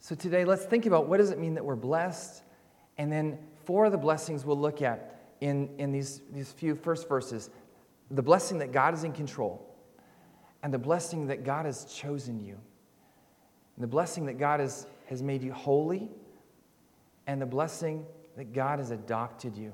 So 0.00 0.14
today, 0.14 0.44
let's 0.44 0.64
think 0.64 0.86
about 0.86 1.08
what 1.08 1.16
does 1.16 1.30
it 1.30 1.38
mean 1.38 1.54
that 1.54 1.64
we're 1.64 1.74
blessed 1.74 2.42
and 2.98 3.10
then 3.10 3.38
four 3.64 3.86
of 3.86 3.92
the 3.92 3.98
blessings 3.98 4.44
we'll 4.44 4.58
look 4.58 4.82
at 4.82 5.20
in, 5.40 5.68
in 5.78 5.92
these, 5.92 6.22
these 6.32 6.52
few 6.52 6.74
first 6.74 7.08
verses 7.08 7.50
the 8.10 8.22
blessing 8.22 8.58
that 8.58 8.70
God 8.70 8.94
is 8.94 9.02
in 9.02 9.12
control, 9.12 9.74
and 10.62 10.72
the 10.72 10.78
blessing 10.78 11.26
that 11.26 11.44
God 11.44 11.66
has 11.66 11.86
chosen 11.86 12.38
you, 12.38 12.56
and 13.74 13.82
the 13.82 13.88
blessing 13.88 14.26
that 14.26 14.38
God 14.38 14.60
has, 14.60 14.86
has 15.06 15.22
made 15.22 15.42
you 15.42 15.52
holy, 15.52 16.08
and 17.26 17.42
the 17.42 17.46
blessing 17.46 18.06
that 18.36 18.52
God 18.52 18.78
has 18.78 18.92
adopted 18.92 19.56
you. 19.56 19.72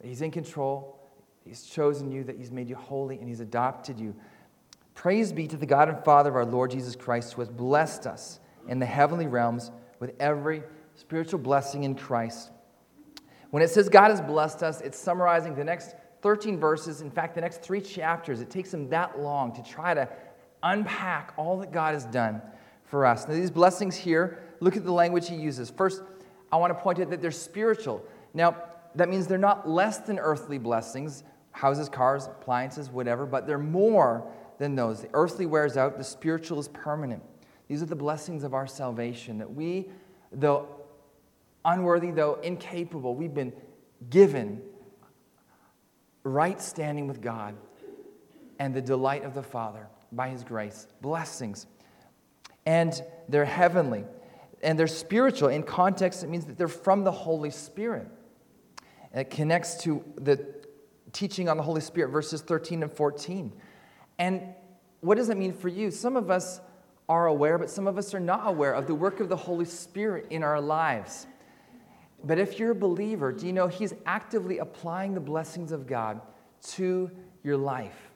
That 0.00 0.08
He's 0.08 0.22
in 0.22 0.30
control, 0.30 0.98
He's 1.44 1.64
chosen 1.64 2.10
you, 2.10 2.24
that 2.24 2.36
He's 2.36 2.50
made 2.50 2.68
you 2.68 2.76
holy, 2.76 3.18
and 3.18 3.28
He's 3.28 3.40
adopted 3.40 3.98
you. 3.98 4.14
Praise 4.94 5.32
be 5.32 5.46
to 5.46 5.56
the 5.56 5.66
God 5.66 5.88
and 5.88 6.04
Father 6.04 6.30
of 6.30 6.36
our 6.36 6.44
Lord 6.44 6.70
Jesus 6.70 6.96
Christ, 6.96 7.32
who 7.32 7.40
has 7.40 7.48
blessed 7.48 8.06
us 8.06 8.40
in 8.68 8.78
the 8.78 8.86
heavenly 8.86 9.26
realms 9.26 9.70
with 9.98 10.12
every 10.20 10.62
spiritual 10.94 11.38
blessing 11.38 11.84
in 11.84 11.94
Christ. 11.94 12.50
When 13.50 13.62
it 13.62 13.70
says 13.70 13.88
God 13.88 14.10
has 14.10 14.20
blessed 14.20 14.62
us, 14.62 14.80
it's 14.80 14.98
summarizing 14.98 15.54
the 15.54 15.64
next 15.64 15.94
13 16.22 16.58
verses, 16.58 17.00
in 17.00 17.10
fact, 17.10 17.34
the 17.34 17.40
next 17.40 17.62
three 17.62 17.80
chapters. 17.80 18.40
It 18.40 18.50
takes 18.50 18.72
him 18.72 18.88
that 18.90 19.18
long 19.18 19.54
to 19.54 19.62
try 19.62 19.94
to 19.94 20.08
unpack 20.62 21.32
all 21.36 21.58
that 21.58 21.72
God 21.72 21.94
has 21.94 22.04
done 22.06 22.42
for 22.84 23.06
us. 23.06 23.26
Now, 23.26 23.34
these 23.34 23.50
blessings 23.50 23.96
here, 23.96 24.38
look 24.60 24.76
at 24.76 24.84
the 24.84 24.92
language 24.92 25.28
he 25.28 25.36
uses. 25.36 25.70
First, 25.70 26.02
I 26.52 26.56
want 26.56 26.76
to 26.76 26.80
point 26.80 27.00
out 27.00 27.10
that 27.10 27.22
they're 27.22 27.30
spiritual. 27.30 28.04
Now, 28.34 28.56
that 28.94 29.08
means 29.08 29.26
they're 29.26 29.38
not 29.38 29.68
less 29.68 29.98
than 29.98 30.18
earthly 30.18 30.58
blessings 30.58 31.24
houses, 31.52 31.88
cars, 31.88 32.26
appliances, 32.26 32.90
whatever, 32.90 33.26
but 33.26 33.44
they're 33.44 33.58
more 33.58 34.24
than 34.58 34.76
those. 34.76 35.02
The 35.02 35.10
earthly 35.14 35.46
wears 35.46 35.76
out, 35.76 35.98
the 35.98 36.04
spiritual 36.04 36.60
is 36.60 36.68
permanent. 36.68 37.22
These 37.66 37.82
are 37.82 37.86
the 37.86 37.96
blessings 37.96 38.44
of 38.44 38.54
our 38.54 38.66
salvation 38.66 39.38
that 39.38 39.52
we, 39.52 39.88
though 40.32 40.68
unworthy, 41.64 42.10
though 42.10 42.34
incapable, 42.34 43.14
we've 43.14 43.34
been 43.34 43.52
given 44.08 44.62
right 46.22 46.60
standing 46.60 47.06
with 47.06 47.20
God 47.20 47.56
and 48.58 48.74
the 48.74 48.82
delight 48.82 49.24
of 49.24 49.34
the 49.34 49.42
Father 49.42 49.88
by 50.12 50.28
His 50.28 50.44
grace. 50.44 50.86
Blessings. 51.00 51.66
And 52.66 53.02
they're 53.28 53.44
heavenly 53.44 54.04
and 54.62 54.78
they're 54.78 54.86
spiritual. 54.86 55.48
In 55.48 55.62
context, 55.62 56.22
it 56.22 56.28
means 56.28 56.44
that 56.46 56.58
they're 56.58 56.68
from 56.68 57.04
the 57.04 57.12
Holy 57.12 57.50
Spirit. 57.50 58.08
It 59.14 59.30
connects 59.30 59.82
to 59.82 60.04
the 60.16 60.44
teaching 61.12 61.48
on 61.48 61.56
the 61.56 61.62
Holy 61.62 61.80
Spirit, 61.80 62.10
verses 62.10 62.42
13 62.42 62.82
and 62.82 62.92
14. 62.92 63.52
And 64.18 64.42
what 65.00 65.16
does 65.16 65.28
it 65.28 65.36
mean 65.36 65.52
for 65.52 65.68
you? 65.68 65.90
Some 65.90 66.16
of 66.16 66.30
us 66.30 66.60
are 67.08 67.26
aware, 67.26 67.58
but 67.58 67.68
some 67.70 67.86
of 67.86 67.98
us 67.98 68.14
are 68.14 68.20
not 68.20 68.46
aware 68.46 68.72
of 68.72 68.86
the 68.86 68.94
work 68.94 69.18
of 69.20 69.28
the 69.28 69.36
Holy 69.36 69.64
Spirit 69.64 70.26
in 70.30 70.44
our 70.44 70.60
lives. 70.60 71.26
But 72.22 72.38
if 72.38 72.58
you're 72.58 72.70
a 72.70 72.74
believer, 72.74 73.32
do 73.32 73.46
you 73.46 73.52
know 73.52 73.66
He's 73.66 73.94
actively 74.06 74.58
applying 74.58 75.14
the 75.14 75.20
blessings 75.20 75.72
of 75.72 75.86
God 75.86 76.20
to 76.74 77.10
your 77.42 77.56
life? 77.56 78.10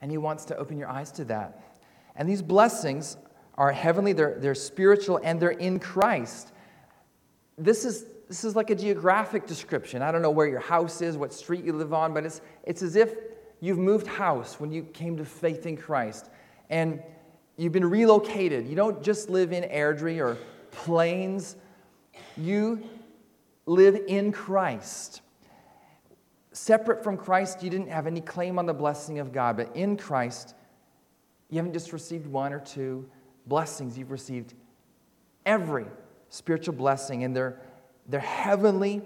And 0.00 0.10
He 0.10 0.18
wants 0.18 0.44
to 0.46 0.56
open 0.56 0.78
your 0.78 0.88
eyes 0.88 1.10
to 1.12 1.24
that. 1.24 1.60
And 2.14 2.28
these 2.28 2.42
blessings 2.42 3.16
are 3.56 3.72
heavenly, 3.72 4.12
they're, 4.12 4.38
they're 4.38 4.54
spiritual, 4.54 5.18
and 5.24 5.40
they're 5.40 5.50
in 5.50 5.80
Christ. 5.80 6.52
This 7.56 7.84
is, 7.84 8.04
this 8.28 8.44
is 8.44 8.56
like 8.56 8.70
a 8.70 8.74
geographic 8.74 9.46
description. 9.46 10.02
I 10.02 10.10
don't 10.10 10.22
know 10.22 10.30
where 10.30 10.48
your 10.48 10.60
house 10.60 11.00
is, 11.00 11.16
what 11.16 11.32
street 11.32 11.64
you 11.64 11.72
live 11.72 11.92
on, 11.92 12.12
but 12.12 12.24
it's, 12.24 12.40
it's 12.64 12.82
as 12.82 12.96
if 12.96 13.14
you've 13.60 13.78
moved 13.78 14.06
house 14.06 14.58
when 14.58 14.72
you 14.72 14.82
came 14.82 15.16
to 15.16 15.24
faith 15.24 15.66
in 15.66 15.76
Christ. 15.76 16.30
And 16.68 17.00
you've 17.56 17.72
been 17.72 17.88
relocated. 17.88 18.66
You 18.66 18.74
don't 18.74 19.02
just 19.02 19.30
live 19.30 19.52
in 19.52 19.64
Airdrie 19.64 20.20
or 20.20 20.36
Plains, 20.72 21.56
you 22.36 22.82
live 23.64 23.98
in 24.08 24.32
Christ. 24.32 25.22
Separate 26.52 27.02
from 27.02 27.16
Christ, 27.16 27.62
you 27.62 27.70
didn't 27.70 27.88
have 27.88 28.06
any 28.06 28.20
claim 28.20 28.58
on 28.58 28.66
the 28.66 28.74
blessing 28.74 29.18
of 29.18 29.32
God, 29.32 29.56
but 29.56 29.74
in 29.74 29.96
Christ, 29.96 30.54
you 31.48 31.56
haven't 31.56 31.72
just 31.72 31.92
received 31.92 32.26
one 32.26 32.52
or 32.52 32.60
two 32.60 33.08
blessings, 33.46 33.96
you've 33.96 34.10
received 34.10 34.54
every 35.44 35.86
spiritual 36.28 36.74
blessing, 36.74 37.24
and 37.24 37.34
they're, 37.34 37.60
they're 38.08 38.20
heavenly. 38.20 39.02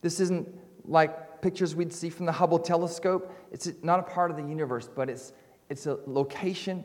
This 0.00 0.20
isn't 0.20 0.48
like 0.84 1.42
pictures 1.42 1.74
we'd 1.74 1.92
see 1.92 2.10
from 2.10 2.26
the 2.26 2.32
Hubble 2.32 2.58
telescope. 2.58 3.32
It's 3.52 3.70
not 3.82 4.00
a 4.00 4.02
part 4.02 4.30
of 4.30 4.36
the 4.36 4.42
universe, 4.42 4.88
but 4.92 5.08
it's, 5.08 5.32
it's 5.68 5.86
a 5.86 5.98
location 6.06 6.84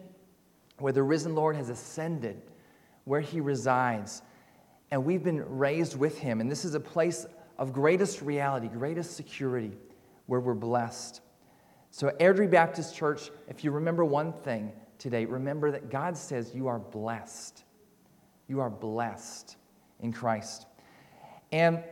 where 0.79 0.93
the 0.93 1.03
risen 1.03 1.36
Lord 1.36 1.55
has 1.55 1.70
ascended, 1.70 2.41
where 3.05 3.22
he 3.22 3.39
resides. 3.39 4.22
And 4.91 5.05
we've 5.05 5.24
been 5.24 5.43
raised 5.58 5.98
with 5.98 6.17
him. 6.17 6.41
And 6.41 6.51
this 6.51 6.65
is 6.65 6.75
a 6.75 6.79
place 6.79 7.25
of 7.58 7.74
greatest 7.74 8.22
reality, 8.22 8.67
greatest 8.67 9.15
security, 9.15 9.72
where 10.25 10.39
we're 10.39 10.53
blessed. 10.53 11.22
So, 11.91 12.10
Airdrie 12.20 12.50
Baptist 12.50 12.96
Church, 12.96 13.29
if 13.48 13.63
you 13.63 13.72
remember 13.72 14.03
one 14.03 14.34
thing 14.34 14.72
today, 14.98 15.25
remember 15.25 15.70
that 15.72 15.91
God 15.91 16.17
says 16.17 16.53
you 16.55 16.67
are 16.67 16.79
blessed. 16.79 17.63
You 18.48 18.60
are 18.62 18.70
blessed 18.70 19.58
in 20.00 20.12
Christ. 20.12 20.65
And 21.53 21.83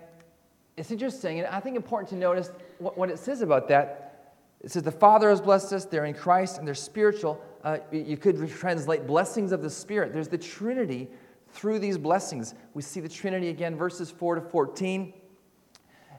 it's 0.76 0.90
interesting, 0.90 1.38
and 1.38 1.48
I 1.48 1.60
think 1.60 1.76
important 1.76 2.10
to 2.10 2.16
notice 2.16 2.52
what, 2.80 2.98
what 2.98 3.12
it 3.12 3.20
says 3.20 3.44
about 3.44 3.68
that. 3.68 4.34
It 4.60 4.72
says 4.72 4.82
the 4.82 4.92
Father 4.92 5.30
has 5.30 5.40
blessed 5.40 5.72
us, 5.72 5.86
they're 5.86 6.06
in 6.06 6.16
Christ, 6.16 6.58
and 6.58 6.68
they're 6.68 6.74
spiritual. 6.74 7.40
Uh, 7.64 7.78
you 7.92 8.18
could 8.18 8.50
translate 8.50 9.06
blessings 9.06 9.52
of 9.52 9.62
the 9.62 9.70
Spirit. 9.70 10.14
There's 10.14 10.30
the 10.30 10.38
Trinity 10.40 11.10
through 11.52 11.78
these 11.78 12.00
blessings. 12.00 12.56
We 12.74 12.82
see 12.82 13.02
the 13.02 13.10
Trinity 13.10 13.50
again, 13.50 13.76
verses 13.76 14.10
4 14.10 14.36
to 14.36 14.42
14. 14.42 15.14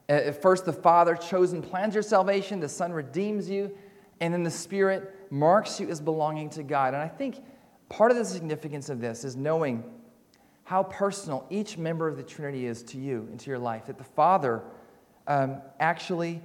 Uh, 0.08 0.30
first, 0.30 0.64
the 0.64 0.72
Father 0.72 1.16
chosen 1.16 1.62
plans 1.62 1.94
your 1.94 2.02
salvation, 2.04 2.60
the 2.60 2.68
Son 2.68 2.92
redeems 2.92 3.50
you, 3.50 3.76
and 4.20 4.32
then 4.32 4.44
the 4.44 4.50
Spirit 4.52 5.16
marks 5.30 5.80
you 5.80 5.88
as 5.88 6.00
belonging 6.00 6.48
to 6.50 6.62
God. 6.62 6.94
And 6.94 7.02
I 7.02 7.08
think 7.08 7.40
part 7.88 8.12
of 8.12 8.16
the 8.16 8.24
significance 8.24 8.88
of 8.88 9.00
this 9.00 9.24
is 9.24 9.34
knowing 9.34 9.82
how 10.64 10.84
personal 10.84 11.46
each 11.50 11.76
member 11.76 12.08
of 12.08 12.16
the 12.16 12.22
Trinity 12.22 12.66
is 12.66 12.82
to 12.84 12.98
you 12.98 13.26
and 13.30 13.40
to 13.40 13.50
your 13.50 13.58
life. 13.58 13.86
That 13.86 13.98
the 13.98 14.04
Father 14.04 14.62
um, 15.26 15.60
actually 15.80 16.40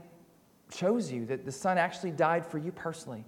chose 0.71 1.11
you, 1.11 1.25
that 1.27 1.45
the 1.45 1.51
Son 1.51 1.77
actually 1.77 2.11
died 2.11 2.45
for 2.45 2.57
you 2.57 2.71
personally. 2.71 3.25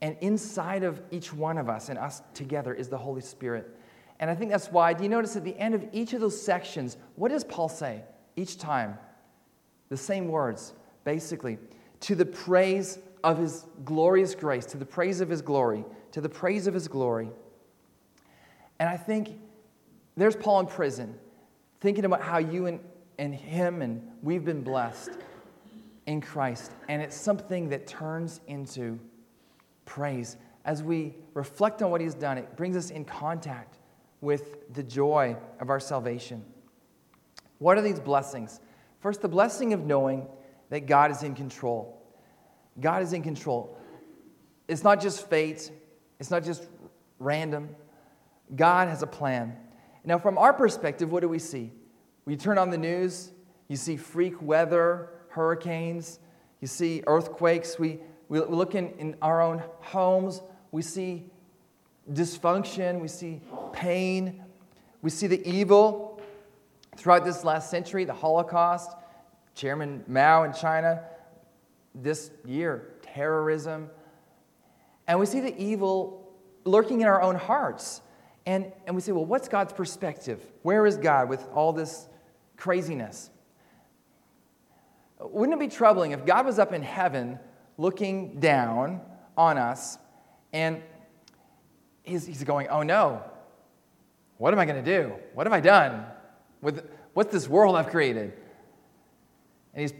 And 0.00 0.16
inside 0.20 0.82
of 0.82 1.00
each 1.10 1.32
one 1.32 1.58
of 1.58 1.68
us 1.68 1.88
and 1.88 1.98
us 1.98 2.22
together 2.34 2.74
is 2.74 2.88
the 2.88 2.98
Holy 2.98 3.20
Spirit. 3.20 3.76
And 4.20 4.30
I 4.30 4.34
think 4.34 4.50
that's 4.50 4.70
why, 4.70 4.92
do 4.92 5.02
you 5.02 5.08
notice 5.08 5.36
at 5.36 5.44
the 5.44 5.56
end 5.58 5.74
of 5.74 5.84
each 5.92 6.12
of 6.12 6.20
those 6.20 6.40
sections, 6.40 6.96
what 7.16 7.30
does 7.30 7.44
Paul 7.44 7.68
say 7.68 8.02
each 8.36 8.58
time? 8.58 8.98
The 9.88 9.96
same 9.96 10.28
words, 10.28 10.74
basically. 11.04 11.58
To 12.00 12.14
the 12.14 12.24
praise 12.24 12.98
of 13.22 13.38
his 13.38 13.66
glorious 13.84 14.34
grace, 14.34 14.64
to 14.66 14.76
the 14.76 14.86
praise 14.86 15.20
of 15.20 15.28
his 15.28 15.42
glory, 15.42 15.84
to 16.12 16.20
the 16.20 16.28
praise 16.28 16.66
of 16.66 16.74
his 16.74 16.88
glory. 16.88 17.30
And 18.78 18.88
I 18.88 18.96
think 18.96 19.38
there's 20.16 20.36
Paul 20.36 20.60
in 20.60 20.66
prison, 20.66 21.18
thinking 21.80 22.04
about 22.04 22.22
how 22.22 22.38
you 22.38 22.66
and, 22.66 22.80
and 23.18 23.34
him 23.34 23.82
and 23.82 24.06
we've 24.22 24.44
been 24.44 24.62
blessed 24.62 25.10
in 26.06 26.20
Christ. 26.20 26.72
And 26.88 27.00
it's 27.00 27.16
something 27.16 27.68
that 27.70 27.86
turns 27.86 28.40
into 28.46 28.98
praise. 29.84 30.36
As 30.64 30.82
we 30.82 31.14
reflect 31.34 31.82
on 31.82 31.90
what 31.90 32.00
he's 32.00 32.14
done, 32.14 32.38
it 32.38 32.56
brings 32.56 32.76
us 32.76 32.90
in 32.90 33.04
contact 33.04 33.78
with 34.20 34.72
the 34.74 34.82
joy 34.82 35.36
of 35.60 35.70
our 35.70 35.80
salvation. 35.80 36.44
What 37.58 37.78
are 37.78 37.82
these 37.82 38.00
blessings? 38.00 38.60
First, 39.00 39.22
the 39.22 39.28
blessing 39.28 39.72
of 39.72 39.84
knowing 39.84 40.26
that 40.70 40.86
God 40.86 41.10
is 41.10 41.22
in 41.22 41.34
control. 41.34 42.00
God 42.80 43.02
is 43.02 43.12
in 43.12 43.22
control. 43.22 43.76
It's 44.68 44.84
not 44.84 45.00
just 45.00 45.28
fate, 45.28 45.70
it's 46.18 46.30
not 46.30 46.44
just 46.44 46.66
random. 47.18 47.74
God 48.54 48.88
has 48.88 49.02
a 49.02 49.06
plan. 49.06 49.56
Now, 50.04 50.18
from 50.18 50.36
our 50.38 50.52
perspective, 50.52 51.12
what 51.12 51.20
do 51.20 51.28
we 51.28 51.38
see? 51.38 51.70
We 52.24 52.36
turn 52.36 52.58
on 52.58 52.70
the 52.70 52.78
news, 52.78 53.32
you 53.68 53.76
see 53.76 53.96
freak 53.96 54.40
weather, 54.42 55.10
hurricanes, 55.28 56.18
you 56.60 56.68
see 56.68 57.02
earthquakes. 57.06 57.78
We, 57.78 58.00
we 58.28 58.40
look 58.40 58.74
in, 58.74 58.90
in 58.98 59.16
our 59.22 59.40
own 59.40 59.62
homes, 59.80 60.42
we 60.70 60.82
see 60.82 61.26
dysfunction, 62.12 63.00
we 63.00 63.08
see 63.08 63.40
pain, 63.72 64.42
we 65.02 65.10
see 65.10 65.26
the 65.26 65.46
evil 65.48 66.20
throughout 66.96 67.24
this 67.24 67.44
last 67.44 67.70
century, 67.70 68.04
the 68.04 68.14
Holocaust, 68.14 68.92
Chairman 69.54 70.04
Mao 70.06 70.44
in 70.44 70.52
China, 70.52 71.02
this 71.94 72.30
year, 72.44 72.94
terrorism. 73.02 73.90
And 75.06 75.18
we 75.18 75.26
see 75.26 75.40
the 75.40 75.56
evil 75.60 76.32
lurking 76.64 77.00
in 77.00 77.06
our 77.06 77.20
own 77.20 77.34
hearts. 77.36 78.00
And, 78.44 78.72
and 78.86 78.96
we 78.96 79.02
say, 79.02 79.12
well, 79.12 79.24
what's 79.24 79.48
God's 79.48 79.72
perspective? 79.72 80.44
Where 80.62 80.86
is 80.86 80.96
God 80.96 81.28
with 81.28 81.46
all 81.54 81.72
this 81.72 82.08
craziness? 82.56 83.30
Wouldn't 85.20 85.56
it 85.56 85.60
be 85.60 85.68
troubling 85.68 86.10
if 86.10 86.26
God 86.26 86.46
was 86.46 86.58
up 86.58 86.72
in 86.72 86.82
heaven 86.82 87.38
looking 87.78 88.40
down 88.40 89.00
on 89.36 89.58
us 89.58 89.98
and 90.52 90.82
he's, 92.02 92.26
he's 92.26 92.42
going, 92.44 92.68
oh 92.68 92.82
no, 92.82 93.22
what 94.38 94.52
am 94.52 94.58
I 94.58 94.64
going 94.64 94.82
to 94.82 94.98
do? 95.02 95.12
What 95.34 95.46
have 95.46 95.52
I 95.52 95.60
done 95.60 96.04
with 96.60 96.88
what's 97.14 97.32
this 97.32 97.48
world 97.48 97.76
I've 97.76 97.88
created? 97.88 98.32
And 99.74 99.82
he's 99.82 99.94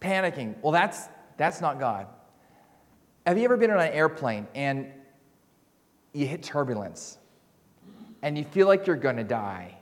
panicking. 0.00 0.56
Well, 0.62 0.72
that's, 0.72 1.08
that's 1.36 1.60
not 1.60 1.78
God. 1.78 2.06
Have 3.26 3.38
you 3.38 3.44
ever 3.44 3.56
been 3.56 3.70
on 3.70 3.80
an 3.80 3.92
airplane 3.92 4.48
and 4.54 4.90
you 6.12 6.26
hit 6.26 6.42
turbulence? 6.42 7.18
And 8.22 8.36
you 8.36 8.44
feel 8.44 8.66
like 8.66 8.86
you're 8.86 8.96
going 8.96 9.16
to 9.16 9.24
die. 9.24 9.76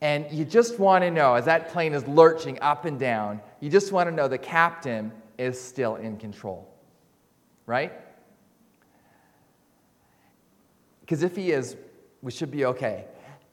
And 0.00 0.26
you 0.32 0.44
just 0.44 0.78
want 0.78 1.02
to 1.04 1.10
know, 1.10 1.34
as 1.34 1.44
that 1.44 1.68
plane 1.68 1.94
is 1.94 2.06
lurching 2.08 2.58
up 2.60 2.84
and 2.84 2.98
down, 2.98 3.40
you 3.60 3.70
just 3.70 3.92
want 3.92 4.08
to 4.08 4.14
know 4.14 4.26
the 4.26 4.38
captain 4.38 5.12
is 5.38 5.60
still 5.60 5.96
in 5.96 6.16
control. 6.16 6.68
Right? 7.66 7.92
Because 11.00 11.22
if 11.22 11.36
he 11.36 11.52
is, 11.52 11.76
we 12.20 12.32
should 12.32 12.50
be 12.50 12.64
okay. 12.64 13.04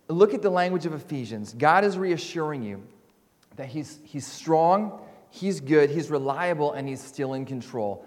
Look 0.07 0.33
at 0.33 0.41
the 0.41 0.49
language 0.49 0.85
of 0.87 0.93
Ephesians. 0.93 1.53
God 1.53 1.83
is 1.83 1.97
reassuring 1.97 2.63
you 2.63 2.81
that 3.55 3.67
he's, 3.67 3.99
he's 4.03 4.25
strong, 4.25 4.99
he's 5.29 5.59
good, 5.59 5.91
he's 5.91 6.09
reliable, 6.09 6.73
and 6.73 6.87
he's 6.87 7.03
still 7.03 7.33
in 7.33 7.45
control 7.45 8.05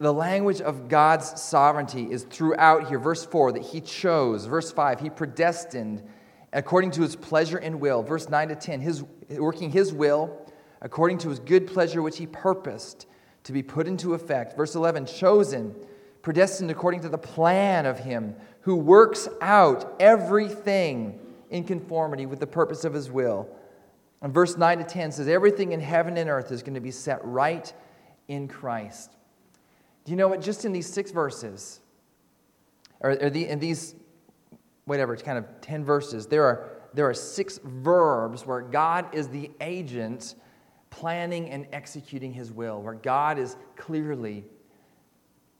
the 0.00 0.12
language 0.12 0.60
of 0.60 0.88
God's 0.88 1.40
sovereignty 1.40 2.10
is 2.10 2.24
throughout 2.24 2.88
here. 2.88 2.98
Verse 2.98 3.24
4, 3.24 3.52
that 3.52 3.62
He 3.62 3.80
chose. 3.80 4.46
Verse 4.46 4.70
5, 4.70 5.00
He 5.00 5.10
predestined 5.10 6.02
according 6.52 6.92
to 6.92 7.02
His 7.02 7.16
pleasure 7.16 7.58
and 7.58 7.80
will. 7.80 8.02
Verse 8.02 8.28
9 8.28 8.48
to 8.48 8.56
10, 8.56 8.80
his, 8.80 9.04
working 9.30 9.70
His 9.70 9.92
will 9.92 10.46
according 10.80 11.18
to 11.18 11.30
His 11.30 11.40
good 11.40 11.66
pleasure, 11.66 12.00
which 12.00 12.18
He 12.18 12.26
purposed 12.26 13.06
to 13.44 13.52
be 13.52 13.62
put 13.62 13.88
into 13.88 14.14
effect. 14.14 14.56
Verse 14.56 14.74
11, 14.74 15.06
chosen, 15.06 15.74
predestined 16.22 16.70
according 16.70 17.00
to 17.00 17.08
the 17.08 17.18
plan 17.18 17.84
of 17.84 17.98
Him 17.98 18.36
who 18.60 18.76
works 18.76 19.28
out 19.40 19.96
everything 19.98 21.18
in 21.50 21.64
conformity 21.64 22.26
with 22.26 22.38
the 22.38 22.46
purpose 22.46 22.84
of 22.84 22.92
His 22.92 23.10
will. 23.10 23.48
And 24.22 24.32
verse 24.32 24.56
9 24.56 24.78
to 24.78 24.84
10 24.84 25.12
says, 25.12 25.28
Everything 25.28 25.72
in 25.72 25.80
heaven 25.80 26.16
and 26.16 26.30
earth 26.30 26.52
is 26.52 26.62
going 26.62 26.74
to 26.74 26.80
be 26.80 26.90
set 26.90 27.24
right 27.24 27.72
in 28.28 28.46
Christ. 28.46 29.17
Do 30.08 30.12
you 30.12 30.16
know 30.16 30.28
what? 30.28 30.40
Just 30.40 30.64
in 30.64 30.72
these 30.72 30.90
six 30.90 31.10
verses, 31.10 31.80
or, 33.00 33.10
or 33.10 33.28
the, 33.28 33.46
in 33.46 33.58
these, 33.58 33.94
whatever, 34.86 35.12
it's 35.12 35.22
kind 35.22 35.36
of 35.36 35.44
10 35.60 35.84
verses, 35.84 36.26
there 36.26 36.44
are, 36.44 36.70
there 36.94 37.06
are 37.06 37.12
six 37.12 37.60
verbs 37.62 38.46
where 38.46 38.62
God 38.62 39.14
is 39.14 39.28
the 39.28 39.50
agent 39.60 40.36
planning 40.88 41.50
and 41.50 41.66
executing 41.74 42.32
his 42.32 42.50
will, 42.50 42.80
where 42.80 42.94
God 42.94 43.38
is 43.38 43.58
clearly 43.76 44.46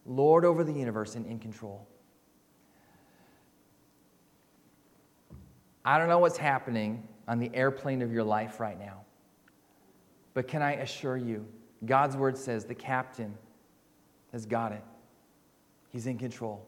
Lord 0.06 0.46
over 0.46 0.64
the 0.64 0.72
universe 0.72 1.14
and 1.14 1.26
in 1.26 1.38
control. 1.38 1.86
I 5.84 5.98
don't 5.98 6.08
know 6.08 6.20
what's 6.20 6.38
happening 6.38 7.06
on 7.28 7.38
the 7.38 7.50
airplane 7.52 8.00
of 8.00 8.10
your 8.14 8.24
life 8.24 8.60
right 8.60 8.80
now, 8.80 9.02
but 10.32 10.48
can 10.48 10.62
I 10.62 10.76
assure 10.76 11.18
you, 11.18 11.46
God's 11.84 12.16
word 12.16 12.38
says 12.38 12.64
the 12.64 12.74
captain 12.74 13.36
has 14.32 14.46
got 14.46 14.72
it. 14.72 14.82
He's 15.90 16.06
in 16.06 16.18
control. 16.18 16.66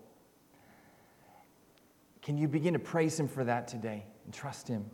Can 2.22 2.36
you 2.36 2.48
begin 2.48 2.74
to 2.74 2.78
praise 2.78 3.18
Him 3.18 3.28
for 3.28 3.44
that 3.44 3.68
today 3.68 4.04
and 4.24 4.34
trust 4.34 4.68
Him? 4.68 4.84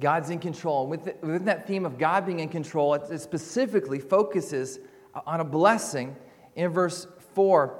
God's 0.00 0.30
in 0.30 0.38
control. 0.38 0.86
With 0.86 1.04
within 1.20 1.44
that 1.44 1.66
theme 1.66 1.84
of 1.84 1.98
God 1.98 2.24
being 2.24 2.40
in 2.40 2.48
control, 2.48 2.94
it, 2.94 3.02
it 3.10 3.20
specifically 3.20 3.98
focuses 3.98 4.78
on 5.26 5.40
a 5.40 5.44
blessing 5.44 6.16
in 6.56 6.70
verse 6.70 7.06
4 7.34 7.78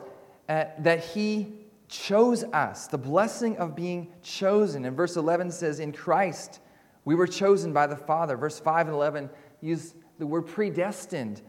uh, 0.48 0.64
that 0.79 1.05
He 1.05 1.55
chose 1.88 2.44
us, 2.44 2.87
the 2.87 2.98
blessing 2.98 3.57
of 3.59 3.74
being 3.74 4.12
chosen. 4.22 4.85
And 4.85 4.96
verse 4.96 5.16
11 5.16 5.50
says, 5.50 5.81
In 5.81 5.92
Christ 5.92 6.61
we 7.05 7.14
were 7.14 7.26
chosen 7.26 7.72
by 7.72 7.87
the 7.87 7.96
Father. 7.96 8.37
Verse 8.37 8.61
5 8.61 8.87
and 8.87 8.94
11 8.94 9.31
use 9.61 9.94
the 10.18 10.26
word 10.26 10.42
predestined. 10.42 11.42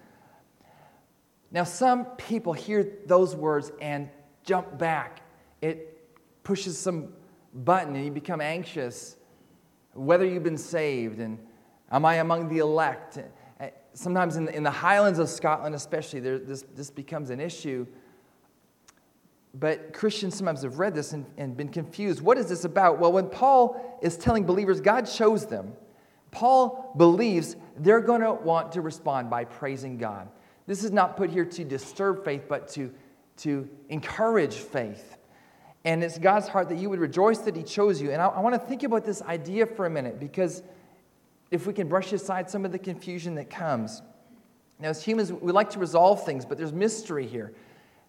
Now, 1.51 1.63
some 1.63 2.05
people 2.17 2.53
hear 2.53 2.99
those 3.05 3.35
words 3.35 3.71
and 3.81 4.09
jump 4.43 4.77
back. 4.77 5.21
It 5.61 5.97
pushes 6.43 6.77
some 6.77 7.09
button 7.53 7.95
and 7.95 8.05
you 8.05 8.11
become 8.11 8.39
anxious 8.41 9.17
whether 9.93 10.25
you've 10.25 10.43
been 10.43 10.57
saved 10.57 11.19
and 11.19 11.37
am 11.91 12.05
I 12.05 12.15
among 12.15 12.47
the 12.47 12.59
elect. 12.59 13.19
Eh, 13.59 13.69
sometimes 13.93 14.37
in 14.37 14.45
the, 14.45 14.55
in 14.55 14.63
the 14.63 14.71
highlands 14.71 15.19
of 15.19 15.29
Scotland, 15.29 15.75
especially, 15.75 16.21
there, 16.21 16.39
this, 16.39 16.63
this 16.75 16.89
becomes 16.89 17.29
an 17.29 17.39
issue. 17.39 17.85
But 19.53 19.91
Christians 19.91 20.35
sometimes 20.35 20.61
have 20.63 20.79
read 20.79 20.95
this 20.95 21.11
and, 21.11 21.25
and 21.37 21.57
been 21.57 21.67
confused. 21.67 22.21
What 22.21 22.37
is 22.37 22.47
this 22.47 22.63
about? 22.63 22.99
Well, 22.99 23.11
when 23.11 23.27
Paul 23.27 23.99
is 24.01 24.15
telling 24.15 24.45
believers 24.45 24.79
God 24.79 25.01
chose 25.01 25.45
them, 25.45 25.73
Paul 26.31 26.93
believes 26.95 27.57
they're 27.75 27.99
going 27.99 28.21
to 28.21 28.31
want 28.31 28.71
to 28.71 28.81
respond 28.81 29.29
by 29.29 29.43
praising 29.43 29.97
God. 29.97 30.29
This 30.67 30.83
is 30.83 30.91
not 30.91 31.17
put 31.17 31.29
here 31.29 31.45
to 31.45 31.63
disturb 31.63 32.23
faith, 32.23 32.45
but 32.47 32.67
to, 32.69 32.93
to 33.37 33.67
encourage 33.89 34.55
faith. 34.55 35.17
And 35.83 36.03
it's 36.03 36.19
God's 36.19 36.47
heart 36.47 36.69
that 36.69 36.77
you 36.77 36.89
would 36.89 36.99
rejoice 36.99 37.39
that 37.39 37.55
He 37.55 37.63
chose 37.63 38.01
you. 38.01 38.11
And 38.11 38.21
I, 38.21 38.27
I 38.27 38.39
want 38.39 38.55
to 38.55 38.59
think 38.59 38.83
about 38.83 39.03
this 39.03 39.21
idea 39.23 39.65
for 39.65 39.85
a 39.85 39.89
minute 39.89 40.19
because 40.19 40.61
if 41.49 41.67
we 41.67 41.73
can 41.73 41.87
brush 41.87 42.13
aside 42.13 42.49
some 42.49 42.65
of 42.65 42.71
the 42.71 42.79
confusion 42.79 43.35
that 43.35 43.49
comes. 43.49 44.01
Now, 44.79 44.89
as 44.89 45.03
humans, 45.03 45.31
we 45.31 45.51
like 45.51 45.69
to 45.71 45.79
resolve 45.79 46.25
things, 46.25 46.45
but 46.45 46.57
there's 46.57 46.73
mystery 46.73 47.27
here. 47.27 47.53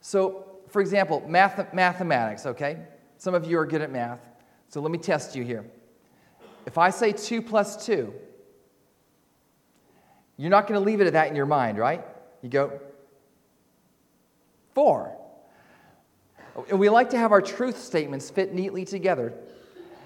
So, 0.00 0.46
for 0.68 0.80
example, 0.80 1.22
math, 1.26 1.74
mathematics, 1.74 2.46
okay? 2.46 2.78
Some 3.18 3.34
of 3.34 3.44
you 3.44 3.58
are 3.58 3.66
good 3.66 3.82
at 3.82 3.90
math. 3.90 4.20
So 4.68 4.80
let 4.80 4.90
me 4.90 4.98
test 4.98 5.36
you 5.36 5.44
here. 5.44 5.64
If 6.64 6.78
I 6.78 6.90
say 6.90 7.12
2 7.12 7.42
plus 7.42 7.84
2, 7.84 8.12
you're 10.38 10.50
not 10.50 10.66
going 10.66 10.80
to 10.80 10.84
leave 10.84 11.00
it 11.00 11.06
at 11.06 11.12
that 11.12 11.28
in 11.28 11.36
your 11.36 11.46
mind, 11.46 11.76
right? 11.78 12.02
You 12.42 12.48
go, 12.48 12.80
4. 14.74 15.16
We 16.72 16.88
like 16.88 17.10
to 17.10 17.18
have 17.18 17.32
our 17.32 17.40
truth 17.40 17.78
statements 17.78 18.30
fit 18.30 18.52
neatly 18.52 18.84
together. 18.84 19.32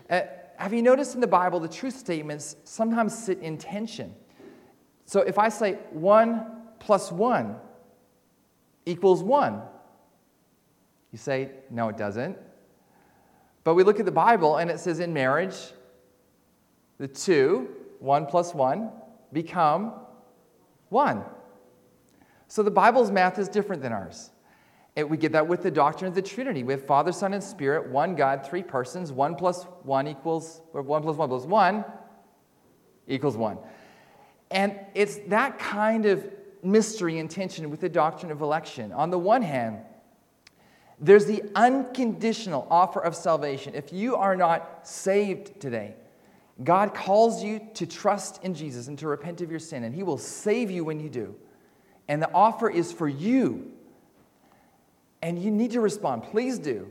Uh, 0.08 0.22
have 0.58 0.72
you 0.72 0.82
noticed 0.82 1.14
in 1.14 1.20
the 1.20 1.26
Bible 1.26 1.60
the 1.60 1.68
truth 1.68 1.96
statements 1.96 2.56
sometimes 2.64 3.16
sit 3.16 3.40
in 3.40 3.58
tension? 3.58 4.14
So 5.06 5.20
if 5.20 5.38
I 5.38 5.48
say 5.48 5.74
1 5.90 6.46
plus 6.78 7.10
1 7.10 7.56
equals 8.84 9.22
1, 9.22 9.62
you 11.12 11.18
say, 11.18 11.50
no, 11.70 11.88
it 11.88 11.96
doesn't. 11.96 12.36
But 13.64 13.74
we 13.74 13.82
look 13.82 13.98
at 13.98 14.06
the 14.06 14.12
Bible 14.12 14.58
and 14.58 14.70
it 14.70 14.78
says 14.78 15.00
in 15.00 15.12
marriage, 15.12 15.56
the 16.98 17.08
two, 17.08 17.68
1 18.00 18.26
plus 18.26 18.54
1, 18.54 18.90
become 19.32 19.92
1. 20.90 21.24
So 22.48 22.62
the 22.62 22.70
Bible's 22.70 23.10
math 23.10 23.38
is 23.38 23.48
different 23.48 23.82
than 23.82 23.92
ours. 23.92 24.30
And 24.96 25.10
we 25.10 25.18
get 25.18 25.32
that 25.32 25.46
with 25.46 25.62
the 25.62 25.70
doctrine 25.70 26.08
of 26.08 26.14
the 26.14 26.22
Trinity. 26.22 26.62
We 26.62 26.72
have 26.72 26.86
Father, 26.86 27.12
Son, 27.12 27.34
and 27.34 27.44
Spirit, 27.44 27.88
one 27.88 28.14
God, 28.14 28.46
three 28.46 28.62
persons. 28.62 29.12
One 29.12 29.34
plus 29.34 29.64
one 29.82 30.08
equals, 30.08 30.62
or 30.72 30.80
one 30.80 31.02
plus 31.02 31.16
one 31.16 31.28
plus 31.28 31.44
one 31.44 31.84
equals 33.06 33.36
one. 33.36 33.58
And 34.50 34.78
it's 34.94 35.16
that 35.28 35.58
kind 35.58 36.06
of 36.06 36.26
mystery 36.62 37.18
and 37.18 37.30
tension 37.30 37.68
with 37.70 37.80
the 37.80 37.88
doctrine 37.88 38.32
of 38.32 38.40
election. 38.40 38.92
On 38.92 39.10
the 39.10 39.18
one 39.18 39.42
hand, 39.42 39.80
there's 40.98 41.26
the 41.26 41.42
unconditional 41.54 42.66
offer 42.70 43.00
of 43.00 43.14
salvation. 43.14 43.74
If 43.74 43.92
you 43.92 44.16
are 44.16 44.34
not 44.34 44.88
saved 44.88 45.60
today, 45.60 45.94
God 46.64 46.94
calls 46.94 47.44
you 47.44 47.60
to 47.74 47.86
trust 47.86 48.42
in 48.42 48.54
Jesus 48.54 48.88
and 48.88 48.98
to 48.98 49.08
repent 49.08 49.42
of 49.42 49.50
your 49.50 49.60
sin, 49.60 49.84
and 49.84 49.94
He 49.94 50.02
will 50.02 50.16
save 50.16 50.70
you 50.70 50.84
when 50.84 51.00
you 51.00 51.10
do. 51.10 51.36
And 52.08 52.22
the 52.22 52.30
offer 52.32 52.68
is 52.70 52.92
for 52.92 53.08
you. 53.08 53.72
And 55.22 55.42
you 55.42 55.50
need 55.50 55.72
to 55.72 55.80
respond. 55.80 56.24
Please 56.24 56.58
do. 56.58 56.90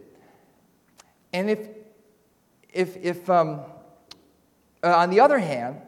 And 1.31 1.49
if, 1.49 1.67
if, 2.73 2.97
if 2.97 3.29
um, 3.29 3.61
uh, 4.83 4.95
on 4.95 5.09
the 5.09 5.19
other 5.19 5.39
hand, 5.39 5.81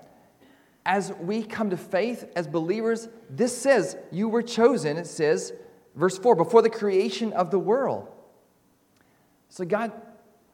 as 0.85 1.11
we 1.13 1.43
come 1.43 1.69
to 1.71 1.77
faith 1.77 2.25
as 2.35 2.47
believers, 2.47 3.09
this 3.29 3.57
says 3.57 3.97
you 4.11 4.29
were 4.29 4.41
chosen. 4.41 4.97
It 4.97 5.07
says, 5.07 5.51
Verse 5.97 6.17
4 6.19 6.35
before 6.35 6.61
the 6.61 6.69
creation 6.69 7.33
of 7.33 7.49
the 7.49 7.57
world. 7.57 8.07
So 9.49 9.65
God 9.65 9.91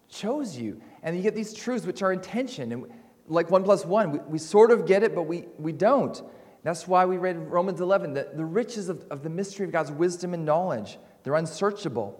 chose 0.10 0.58
you. 0.58 0.82
And 1.04 1.18
you 1.18 1.22
get 1.22 1.36
these 1.36 1.54
truths 1.54 1.86
which 1.86 2.02
are 2.02 2.14
intention. 2.14 2.72
And 2.72 2.86
like 3.28 3.52
one 3.52 3.64
plus 3.64 3.86
one, 3.86 4.12
we, 4.12 4.20
we 4.20 4.38
sort 4.38 4.72
of 4.72 4.86
get 4.86 5.04
it, 5.04 5.14
but 5.14 5.24
we, 5.24 5.46
we 5.60 5.74
don't. 5.74 6.22
That's 6.64 6.88
why 6.88 7.06
we 7.06 7.18
read 7.18 7.38
Romans 7.52 7.82
11 7.82 8.14
the, 8.14 8.30
the 8.34 8.46
riches 8.46 8.90
of, 8.90 9.06
of 9.12 9.22
the 9.22 9.30
mystery 9.30 9.66
of 9.66 9.72
God's 9.72 9.92
wisdom 9.92 10.34
and 10.34 10.46
knowledge. 10.46 10.98
They're 11.24 11.36
unsearchable. 11.36 12.20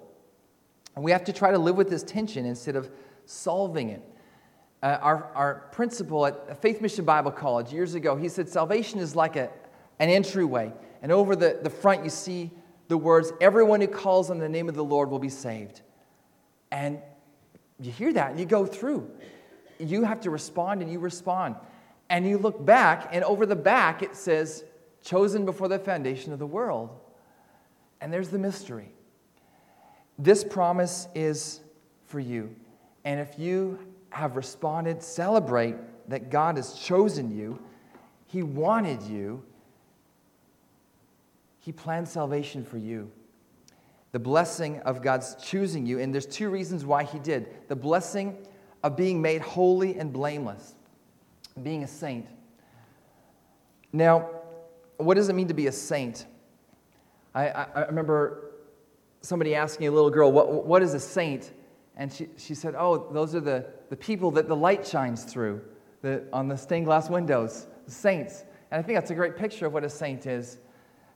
And 0.96 1.04
we 1.04 1.12
have 1.12 1.24
to 1.26 1.34
try 1.34 1.52
to 1.52 1.58
live 1.58 1.76
with 1.76 1.90
this 1.90 2.04
tension 2.04 2.46
instead 2.46 2.76
of 2.76 2.90
solving 3.26 3.90
it. 3.90 4.02
Uh, 4.82 4.98
our, 5.02 5.32
our 5.34 5.56
principal 5.72 6.26
at 6.26 6.62
Faith 6.62 6.82
Mission 6.82 7.06
Bible 7.06 7.32
College 7.32 7.72
years 7.72 7.96
ago, 7.96 8.18
he 8.18 8.28
said 8.28 8.50
salvation 8.50 9.00
is 9.00 9.16
like 9.16 9.38
a, 9.38 9.50
an 10.00 10.10
entryway. 10.10 10.74
And 11.02 11.12
over 11.12 11.36
the, 11.36 11.60
the 11.64 11.70
front, 11.70 12.04
you 12.04 12.10
see 12.10 12.52
the 12.90 12.98
words, 12.98 13.32
Everyone 13.40 13.80
who 13.80 13.88
calls 13.88 14.30
on 14.30 14.40
the 14.40 14.50
name 14.50 14.68
of 14.68 14.76
the 14.76 14.84
Lord 14.84 15.10
will 15.10 15.20
be 15.20 15.30
saved. 15.30 15.82
And 16.70 17.00
you 17.80 17.92
hear 17.92 18.12
that 18.14 18.32
and 18.32 18.40
you 18.40 18.46
go 18.46 18.66
through. 18.66 19.10
You 19.80 20.04
have 20.04 20.22
to 20.22 20.30
respond 20.30 20.82
and 20.82 20.92
you 20.92 21.00
respond. 21.00 21.56
And 22.14 22.28
you 22.28 22.38
look 22.38 22.64
back, 22.64 23.10
and 23.12 23.24
over 23.24 23.48
the 23.48 23.56
back 23.56 24.04
it 24.04 24.16
says, 24.16 24.64
chosen 25.02 25.46
before 25.46 25.68
the 25.68 25.80
foundation 25.80 26.32
of 26.32 26.38
the 26.38 26.46
world. 26.46 26.92
And 28.02 28.14
there's 28.14 28.30
the 28.30 28.38
mystery. 28.38 28.94
This 30.20 30.44
promise 30.44 31.08
is 31.16 31.62
for 32.06 32.20
you. 32.20 32.56
And 33.04 33.20
if 33.20 33.40
you 33.40 33.80
have 34.12 34.36
responded, 34.36 35.02
celebrate 35.02 35.76
that 36.08 36.30
God 36.30 36.58
has 36.58 36.76
chosen 36.76 37.36
you, 37.36 37.58
He 38.28 38.44
wanted 38.44 39.02
you, 39.02 39.44
he 41.62 41.72
planned 41.72 42.08
salvation 42.08 42.64
for 42.64 42.78
you. 42.78 43.10
The 44.12 44.20
blessing 44.20 44.82
of 44.82 45.02
God's 45.02 45.36
choosing 45.44 45.88
you, 45.88 45.98
and 45.98 46.14
there's 46.14 46.28
two 46.28 46.52
reasons 46.52 46.86
why 46.86 47.06
He 47.06 47.18
did. 47.18 47.48
The 47.70 47.76
blessing 47.76 48.38
of 48.84 48.96
being 48.96 49.20
made 49.20 49.42
holy 49.42 49.98
and 49.98 50.14
blameless, 50.14 50.76
being 51.62 51.84
a 51.84 51.88
saint. 51.88 52.28
Now, 53.92 54.30
what 54.98 55.16
does 55.16 55.30
it 55.30 55.34
mean 55.34 55.48
to 55.48 55.54
be 55.54 55.68
a 55.68 55.72
saint? 55.72 56.26
I, 57.36 57.50
I, 57.50 57.68
I 57.76 57.86
remember 57.86 58.52
somebody 59.22 59.56
asking 59.56 59.88
a 59.88 59.92
little 59.92 60.10
girl, 60.10 60.32
what, 60.32 60.66
what 60.66 60.82
is 60.82 60.94
a 60.94 61.00
saint? 61.00 61.52
And 61.96 62.12
she, 62.12 62.28
she 62.38 62.56
said, 62.56 62.76
Oh, 62.76 63.12
those 63.12 63.36
are 63.36 63.40
the, 63.40 63.66
the 63.90 63.96
people 63.96 64.32
that 64.32 64.48
the 64.48 64.56
light 64.56 64.86
shines 64.86 65.24
through 65.24 65.62
the, 66.02 66.24
on 66.34 66.48
the 66.48 66.58
stained 66.58 66.86
glass 66.86 67.10
windows, 67.10 67.68
the 67.86 67.92
saints. 67.92 68.44
And 68.72 68.80
I 68.80 68.82
think 68.82 68.98
that's 68.98 69.12
a 69.12 69.16
great 69.16 69.38
picture 69.38 69.68
of 69.68 69.74
what 69.74 69.84
a 69.84 69.90
saint 69.90 70.26
is 70.26 70.58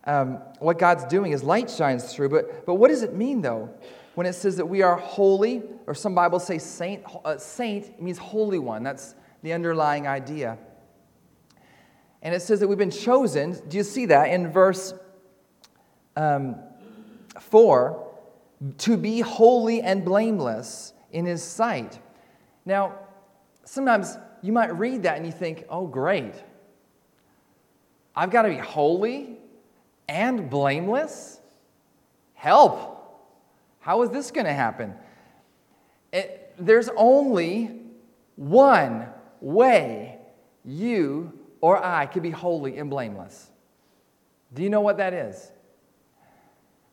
um, 0.08 0.40
what 0.60 0.80
God's 0.80 1.04
doing 1.04 1.34
is 1.34 1.44
light 1.44 1.70
shines 1.70 2.14
through. 2.14 2.30
But, 2.30 2.66
but 2.66 2.76
what 2.76 2.88
does 2.88 3.04
it 3.04 3.14
mean, 3.14 3.42
though, 3.42 3.70
when 4.16 4.26
it 4.26 4.34
says 4.34 4.56
that 4.56 4.66
we 4.66 4.82
are 4.82 4.96
holy, 4.96 5.62
or 5.86 5.94
some 5.94 6.16
Bibles 6.16 6.48
say 6.48 6.58
saint? 6.58 7.04
Uh, 7.24 7.38
saint 7.38 8.02
means 8.02 8.18
holy 8.18 8.58
one. 8.58 8.84
That's 8.84 9.14
the 9.44 9.54
underlying 9.54 10.08
idea. 10.08 10.58
And 12.22 12.34
it 12.34 12.42
says 12.42 12.60
that 12.60 12.68
we've 12.68 12.78
been 12.78 12.92
chosen. 12.92 13.60
Do 13.68 13.78
you 13.78 13.84
see 13.84 14.08
that 14.08 14.30
in 14.30 14.52
verse 14.52 14.94
um, 16.16 16.56
4? 17.40 18.06
To 18.80 18.98
be 18.98 19.22
holy 19.22 19.82
and 19.82 20.04
blameless 20.04 20.94
in 21.12 21.26
his 21.26 21.44
sight. 21.44 22.00
Now, 22.66 23.00
sometimes 23.64 24.18
you 24.42 24.52
might 24.52 24.78
read 24.78 25.04
that 25.04 25.18
and 25.18 25.26
you 25.26 25.32
think, 25.32 25.66
oh, 25.70 25.88
great. 25.88 26.34
I've 28.16 28.32
got 28.32 28.44
to 28.44 28.50
be 28.50 28.58
holy 28.58 29.38
and 30.10 30.50
blameless? 30.50 31.40
Help! 32.34 32.96
How 33.80 34.02
is 34.02 34.10
this 34.10 34.32
going 34.32 34.46
to 34.46 34.54
happen? 34.54 34.94
It, 36.12 36.54
there's 36.58 36.90
only 36.96 37.80
one 38.36 39.08
way 39.42 40.18
you 40.66 41.34
or 41.62 41.84
I 41.84 42.06
could 42.06 42.24
be 42.24 42.30
holy 42.30 42.78
and 42.78 42.90
blameless. 42.90 43.50
Do 44.54 44.64
you 44.64 44.70
know 44.70 44.82
what 44.82 44.98
that 44.98 45.14
is? 45.14 45.52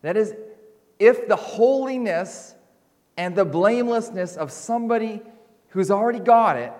That 0.01 0.17
is, 0.17 0.33
if 0.99 1.27
the 1.27 1.35
holiness 1.35 2.55
and 3.17 3.35
the 3.35 3.45
blamelessness 3.45 4.37
of 4.37 4.51
somebody 4.51 5.21
who's 5.69 5.91
already 5.91 6.19
got 6.19 6.57
it 6.57 6.73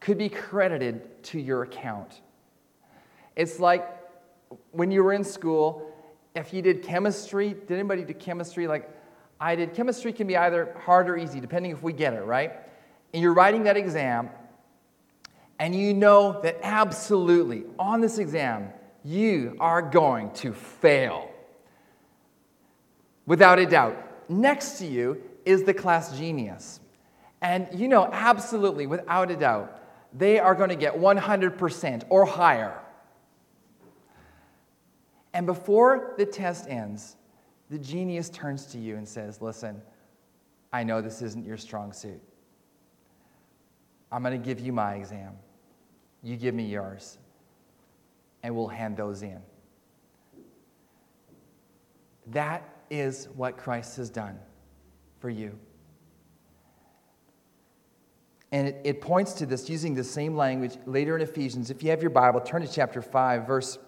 could 0.00 0.18
be 0.18 0.28
credited 0.28 1.22
to 1.24 1.40
your 1.40 1.62
account. 1.62 2.20
It's 3.36 3.58
like 3.58 3.88
when 4.70 4.90
you 4.90 5.02
were 5.02 5.12
in 5.12 5.24
school, 5.24 5.90
if 6.34 6.52
you 6.52 6.62
did 6.62 6.82
chemistry, 6.82 7.54
did 7.54 7.72
anybody 7.72 8.04
do 8.04 8.12
chemistry? 8.12 8.66
Like 8.66 8.90
I 9.40 9.56
did, 9.56 9.74
chemistry 9.74 10.12
can 10.12 10.26
be 10.26 10.36
either 10.36 10.76
hard 10.84 11.08
or 11.08 11.16
easy, 11.16 11.40
depending 11.40 11.72
if 11.72 11.82
we 11.82 11.92
get 11.92 12.12
it, 12.12 12.22
right? 12.24 12.52
And 13.12 13.22
you're 13.22 13.34
writing 13.34 13.64
that 13.64 13.76
exam, 13.76 14.30
and 15.58 15.74
you 15.74 15.94
know 15.94 16.40
that 16.42 16.58
absolutely 16.62 17.64
on 17.78 18.00
this 18.00 18.18
exam, 18.18 18.70
you 19.04 19.56
are 19.60 19.82
going 19.82 20.30
to 20.32 20.52
fail. 20.52 21.30
Without 23.26 23.58
a 23.58 23.66
doubt. 23.66 23.96
Next 24.28 24.78
to 24.78 24.86
you 24.86 25.22
is 25.44 25.64
the 25.64 25.74
class 25.74 26.16
genius. 26.16 26.80
And 27.40 27.68
you 27.74 27.88
know, 27.88 28.08
absolutely, 28.10 28.86
without 28.86 29.30
a 29.30 29.36
doubt, 29.36 29.80
they 30.12 30.38
are 30.38 30.54
going 30.54 30.70
to 30.70 30.76
get 30.76 30.94
100% 30.94 32.04
or 32.08 32.24
higher. 32.24 32.80
And 35.34 35.46
before 35.46 36.14
the 36.16 36.24
test 36.24 36.66
ends, 36.68 37.16
the 37.68 37.78
genius 37.78 38.30
turns 38.30 38.66
to 38.66 38.78
you 38.78 38.96
and 38.96 39.06
says, 39.06 39.42
Listen, 39.42 39.82
I 40.72 40.84
know 40.84 41.00
this 41.00 41.22
isn't 41.22 41.44
your 41.44 41.56
strong 41.56 41.92
suit. 41.92 42.20
I'm 44.14 44.22
going 44.22 44.40
to 44.40 44.46
give 44.46 44.60
you 44.60 44.72
my 44.72 44.94
exam. 44.94 45.32
You 46.22 46.36
give 46.36 46.54
me 46.54 46.66
yours. 46.66 47.18
And 48.44 48.54
we'll 48.54 48.68
hand 48.68 48.96
those 48.96 49.22
in. 49.22 49.40
That 52.28 52.62
is 52.90 53.28
what 53.34 53.56
Christ 53.56 53.96
has 53.96 54.10
done 54.10 54.38
for 55.18 55.30
you. 55.30 55.58
And 58.52 58.68
it, 58.68 58.80
it, 58.84 59.00
points 59.00 59.32
to 59.32 59.46
this 59.46 59.68
using 59.68 59.96
the 59.96 60.04
same 60.04 60.36
language 60.36 60.76
later 60.86 61.16
in 61.16 61.22
Ephesians. 61.22 61.70
If 61.70 61.82
you 61.82 61.90
have 61.90 62.00
your 62.00 62.10
Bible, 62.10 62.40
turn 62.40 62.62
to 62.62 62.72
chapter 62.72 63.02
5, 63.02 63.48
verse 63.48 63.78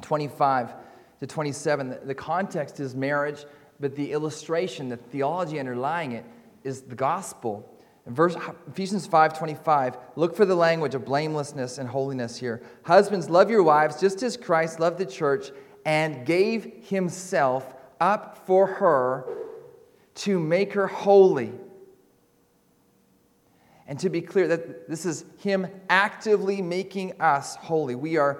25 0.00 0.72
to 1.18 1.26
27. 1.26 1.90
The, 1.90 2.00
the 2.06 2.14
context 2.14 2.80
is 2.80 2.94
marriage, 2.94 3.44
but 3.78 3.94
the 3.94 4.10
illustration, 4.12 4.88
the 4.88 4.96
theology 4.96 5.60
underlying 5.60 6.12
it, 6.12 6.24
is 6.64 6.80
the 6.80 6.94
gospel. 6.94 7.76
Verse, 8.06 8.34
Ephesians 8.68 9.06
5:25, 9.06 9.96
look 10.16 10.34
for 10.34 10.44
the 10.44 10.54
language 10.54 10.94
of 10.94 11.04
blamelessness 11.04 11.78
and 11.78 11.88
holiness 11.88 12.36
here. 12.36 12.62
Husbands, 12.82 13.30
love 13.30 13.50
your 13.50 13.62
wives 13.62 14.00
just 14.00 14.22
as 14.22 14.36
Christ 14.36 14.80
loved 14.80 14.98
the 14.98 15.06
church 15.06 15.50
and 15.84 16.26
gave 16.26 16.86
himself 16.88 17.74
up 18.00 18.46
for 18.46 18.66
her 18.66 19.24
to 20.14 20.38
make 20.38 20.72
her 20.72 20.86
holy. 20.86 21.52
And 23.86 23.98
to 23.98 24.08
be 24.08 24.20
clear, 24.20 24.46
that 24.48 24.88
this 24.88 25.04
is 25.04 25.24
Him 25.38 25.66
actively 25.88 26.62
making 26.62 27.20
us 27.20 27.56
holy. 27.56 27.96
We 27.96 28.16
are 28.16 28.38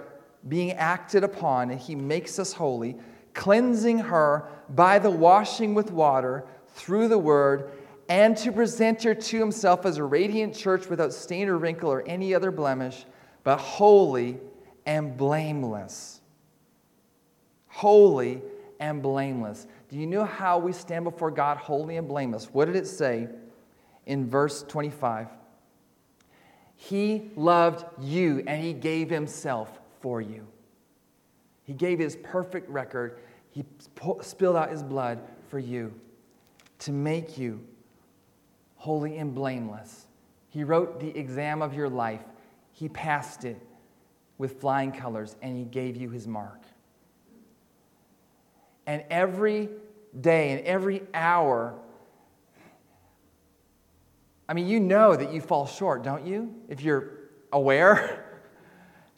being 0.48 0.72
acted 0.72 1.24
upon, 1.24 1.70
and 1.70 1.80
He 1.80 1.94
makes 1.94 2.38
us 2.38 2.52
holy, 2.52 2.96
cleansing 3.34 3.98
her 3.98 4.48
by 4.68 4.98
the 5.00 5.10
washing 5.10 5.74
with 5.74 5.90
water 5.90 6.44
through 6.68 7.08
the 7.08 7.18
Word, 7.18 7.70
and 8.10 8.36
to 8.36 8.50
present 8.50 9.04
her 9.04 9.14
to 9.14 9.38
Himself 9.38 9.86
as 9.86 9.96
a 9.96 10.04
radiant 10.04 10.52
church 10.52 10.88
without 10.88 11.12
stain 11.12 11.48
or 11.48 11.56
wrinkle 11.56 11.90
or 11.90 12.02
any 12.08 12.34
other 12.34 12.50
blemish, 12.50 13.06
but 13.44 13.58
holy 13.58 14.38
and 14.84 15.16
blameless. 15.16 16.20
Holy 17.68 18.42
and 18.80 19.00
blameless. 19.00 19.68
Do 19.88 19.96
you 19.96 20.08
know 20.08 20.24
how 20.24 20.58
we 20.58 20.72
stand 20.72 21.04
before 21.04 21.30
God 21.30 21.56
holy 21.58 21.98
and 21.98 22.08
blameless? 22.08 22.52
What 22.52 22.64
did 22.64 22.74
it 22.74 22.88
say 22.88 23.28
in 24.06 24.28
verse 24.28 24.64
25? 24.64 25.28
He 26.74 27.30
loved 27.36 27.84
you 28.02 28.42
and 28.44 28.60
he 28.60 28.72
gave 28.72 29.08
himself 29.08 29.78
for 30.00 30.20
you. 30.20 30.48
He 31.62 31.74
gave 31.74 32.00
his 32.00 32.16
perfect 32.16 32.68
record. 32.70 33.20
He 33.50 33.64
spilled 34.22 34.56
out 34.56 34.70
his 34.70 34.82
blood 34.82 35.20
for 35.48 35.60
you 35.60 35.94
to 36.80 36.90
make 36.90 37.38
you 37.38 37.60
holy 38.80 39.18
and 39.18 39.34
blameless. 39.34 40.06
He 40.48 40.64
wrote 40.64 41.00
the 41.00 41.14
exam 41.14 41.60
of 41.60 41.74
your 41.74 41.90
life. 41.90 42.22
He 42.72 42.88
passed 42.88 43.44
it 43.44 43.60
with 44.38 44.58
flying 44.58 44.90
colors 44.90 45.36
and 45.42 45.54
he 45.54 45.64
gave 45.64 45.98
you 45.98 46.08
his 46.08 46.26
mark. 46.26 46.62
And 48.86 49.04
every 49.10 49.68
day 50.18 50.52
and 50.52 50.66
every 50.66 51.02
hour, 51.12 51.78
I 54.48 54.54
mean, 54.54 54.66
you 54.66 54.80
know 54.80 55.14
that 55.14 55.30
you 55.30 55.42
fall 55.42 55.66
short, 55.66 56.02
don't 56.02 56.26
you? 56.26 56.54
If 56.70 56.80
you're 56.80 57.18
aware. 57.52 58.40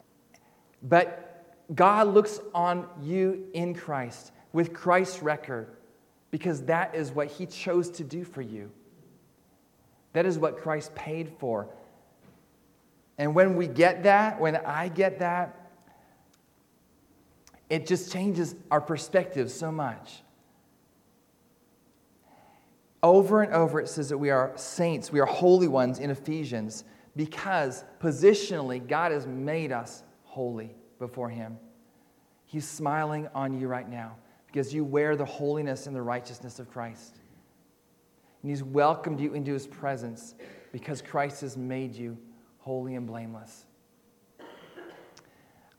but 0.83 1.55
God 1.73 2.09
looks 2.09 2.41
on 2.53 2.85
you 3.01 3.47
in 3.53 3.73
Christ 3.73 4.33
with 4.51 4.73
Christ's 4.73 5.23
record 5.23 5.69
because 6.31 6.63
that 6.63 6.95
is 6.95 7.13
what 7.13 7.27
He 7.27 7.45
chose 7.45 7.89
to 7.91 8.03
do 8.03 8.25
for 8.25 8.41
you. 8.41 8.69
That 10.13 10.25
is 10.25 10.39
what 10.39 10.57
Christ 10.57 10.95
paid 10.95 11.33
for. 11.39 11.67
And 13.17 13.35
when 13.35 13.55
we 13.55 13.67
get 13.67 14.03
that, 14.03 14.39
when 14.39 14.55
I 14.55 14.87
get 14.87 15.19
that, 15.19 15.69
it 17.69 17.87
just 17.87 18.11
changes 18.11 18.55
our 18.69 18.81
perspective 18.81 19.51
so 19.51 19.71
much. 19.71 20.21
Over 23.01 23.41
and 23.41 23.53
over, 23.53 23.79
it 23.81 23.89
says 23.89 24.09
that 24.09 24.17
we 24.17 24.29
are 24.29 24.53
saints, 24.55 25.11
we 25.11 25.19
are 25.19 25.25
holy 25.25 25.67
ones 25.67 25.99
in 25.99 26.09
Ephesians 26.09 26.85
because 27.15 27.83
positionally, 27.99 28.85
God 28.85 29.11
has 29.11 29.27
made 29.27 29.71
us 29.71 30.03
holy 30.23 30.75
before 30.99 31.29
Him. 31.29 31.57
He's 32.45 32.67
smiling 32.67 33.27
on 33.35 33.59
you 33.59 33.67
right 33.67 33.89
now 33.89 34.15
because 34.47 34.73
you 34.73 34.83
wear 34.83 35.15
the 35.15 35.25
holiness 35.25 35.87
and 35.87 35.95
the 35.95 36.01
righteousness 36.01 36.59
of 36.59 36.71
Christ. 36.71 37.17
And 38.43 38.51
He's 38.51 38.63
welcomed 38.63 39.19
you 39.19 39.33
into 39.33 39.53
His 39.53 39.65
presence 39.65 40.35
because 40.71 41.01
Christ 41.01 41.41
has 41.41 41.57
made 41.57 41.95
you 41.95 42.17
holy 42.59 42.95
and 42.95 43.07
blameless. 43.07 43.65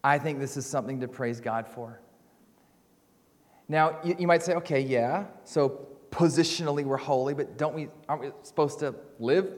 I 0.03 0.18
think 0.18 0.38
this 0.38 0.57
is 0.57 0.66
something 0.66 1.00
to 1.00 1.09
praise 1.09 1.40
God 1.40 1.66
for. 1.66 2.00
Now, 3.68 3.98
you, 4.05 4.16
you 4.18 4.27
might 4.27 4.42
say, 4.42 4.55
okay, 4.55 4.81
yeah, 4.81 5.24
so 5.44 5.87
positionally 6.11 6.85
we're 6.85 6.96
holy, 6.98 7.33
but 7.35 7.57
don't 7.57 7.74
we, 7.74 7.88
aren't 8.09 8.22
we 8.22 8.31
supposed 8.42 8.79
to 8.81 8.94
live 9.18 9.50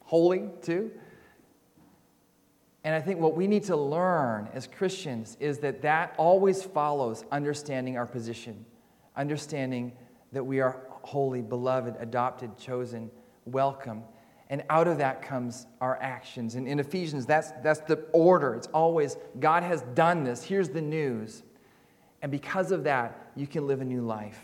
holy 0.00 0.48
too? 0.62 0.90
And 2.84 2.94
I 2.94 3.00
think 3.00 3.20
what 3.20 3.36
we 3.36 3.46
need 3.46 3.64
to 3.64 3.76
learn 3.76 4.48
as 4.52 4.66
Christians 4.66 5.36
is 5.38 5.58
that 5.58 5.82
that 5.82 6.14
always 6.18 6.62
follows 6.62 7.24
understanding 7.30 7.96
our 7.96 8.06
position, 8.06 8.64
understanding 9.14 9.92
that 10.32 10.44
we 10.44 10.60
are 10.60 10.80
holy, 11.02 11.42
beloved, 11.42 11.96
adopted, 11.98 12.56
chosen, 12.58 13.10
welcome. 13.44 14.02
And 14.48 14.62
out 14.68 14.86
of 14.86 14.98
that 14.98 15.22
comes 15.22 15.66
our 15.80 15.98
actions. 16.02 16.56
And 16.56 16.68
in 16.68 16.78
Ephesians, 16.78 17.24
that's, 17.24 17.52
that's 17.62 17.80
the 17.80 17.96
order. 18.12 18.54
It's 18.54 18.66
always 18.68 19.16
God 19.40 19.62
has 19.62 19.82
done 19.94 20.24
this. 20.24 20.42
Here's 20.42 20.68
the 20.68 20.82
news. 20.82 21.42
And 22.20 22.30
because 22.30 22.70
of 22.70 22.84
that, 22.84 23.32
you 23.34 23.46
can 23.46 23.66
live 23.66 23.80
a 23.80 23.84
new 23.84 24.02
life. 24.02 24.38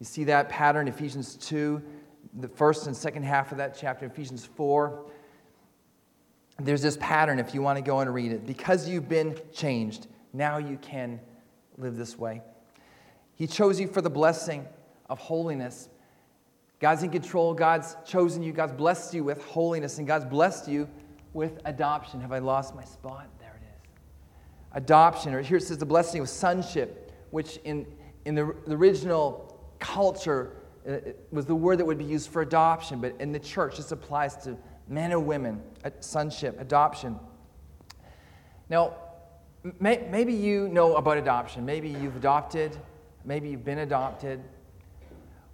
You 0.00 0.06
see 0.06 0.24
that 0.24 0.48
pattern, 0.48 0.88
Ephesians 0.88 1.36
2, 1.36 1.82
the 2.40 2.48
first 2.48 2.86
and 2.86 2.96
second 2.96 3.24
half 3.24 3.52
of 3.52 3.58
that 3.58 3.76
chapter, 3.78 4.06
Ephesians 4.06 4.44
4. 4.56 5.04
There's 6.58 6.82
this 6.82 6.96
pattern 6.98 7.38
if 7.38 7.54
you 7.54 7.62
want 7.62 7.76
to 7.76 7.82
go 7.82 8.00
and 8.00 8.12
read 8.12 8.32
it. 8.32 8.46
Because 8.46 8.88
you've 8.88 9.08
been 9.08 9.38
changed, 9.52 10.06
now 10.32 10.56
you 10.56 10.78
can 10.78 11.20
live 11.76 11.96
this 11.96 12.18
way. 12.18 12.42
He 13.34 13.46
chose 13.46 13.78
you 13.78 13.86
for 13.86 14.00
the 14.00 14.10
blessing 14.10 14.66
of 15.08 15.18
holiness 15.18 15.88
God's 16.78 17.02
in 17.02 17.10
control. 17.10 17.54
God's 17.54 17.96
chosen 18.04 18.42
you. 18.42 18.52
God's 18.52 18.72
blessed 18.72 19.14
you 19.14 19.24
with 19.24 19.42
holiness, 19.44 19.98
and 19.98 20.06
God's 20.06 20.24
blessed 20.24 20.68
you 20.68 20.88
with 21.32 21.60
adoption. 21.64 22.20
Have 22.20 22.32
I 22.32 22.38
lost 22.38 22.74
my 22.74 22.84
spot? 22.84 23.28
There 23.40 23.58
it 23.60 23.64
is. 23.64 23.82
Adoption, 24.72 25.34
or 25.34 25.42
here 25.42 25.56
it 25.56 25.62
says 25.62 25.78
the 25.78 25.86
blessing 25.86 26.20
of 26.20 26.28
sonship, 26.28 27.12
which 27.30 27.58
in, 27.64 27.86
in 28.24 28.34
the, 28.34 28.54
the 28.66 28.76
original 28.76 29.58
culture 29.78 30.52
uh, 30.88 30.98
was 31.30 31.46
the 31.46 31.54
word 31.54 31.78
that 31.78 31.84
would 31.84 31.98
be 31.98 32.04
used 32.04 32.30
for 32.30 32.42
adoption, 32.42 33.00
but 33.00 33.14
in 33.20 33.32
the 33.32 33.40
church, 33.40 33.78
this 33.78 33.92
applies 33.92 34.36
to 34.36 34.56
men 34.88 35.12
and 35.12 35.26
women, 35.26 35.62
sonship, 36.00 36.60
adoption. 36.60 37.18
Now, 38.68 38.94
may, 39.80 40.06
maybe 40.10 40.32
you 40.32 40.68
know 40.68 40.96
about 40.96 41.16
adoption. 41.16 41.64
Maybe 41.64 41.88
you've 41.88 42.16
adopted, 42.16 42.76
maybe 43.24 43.48
you've 43.48 43.64
been 43.64 43.78
adopted 43.78 44.42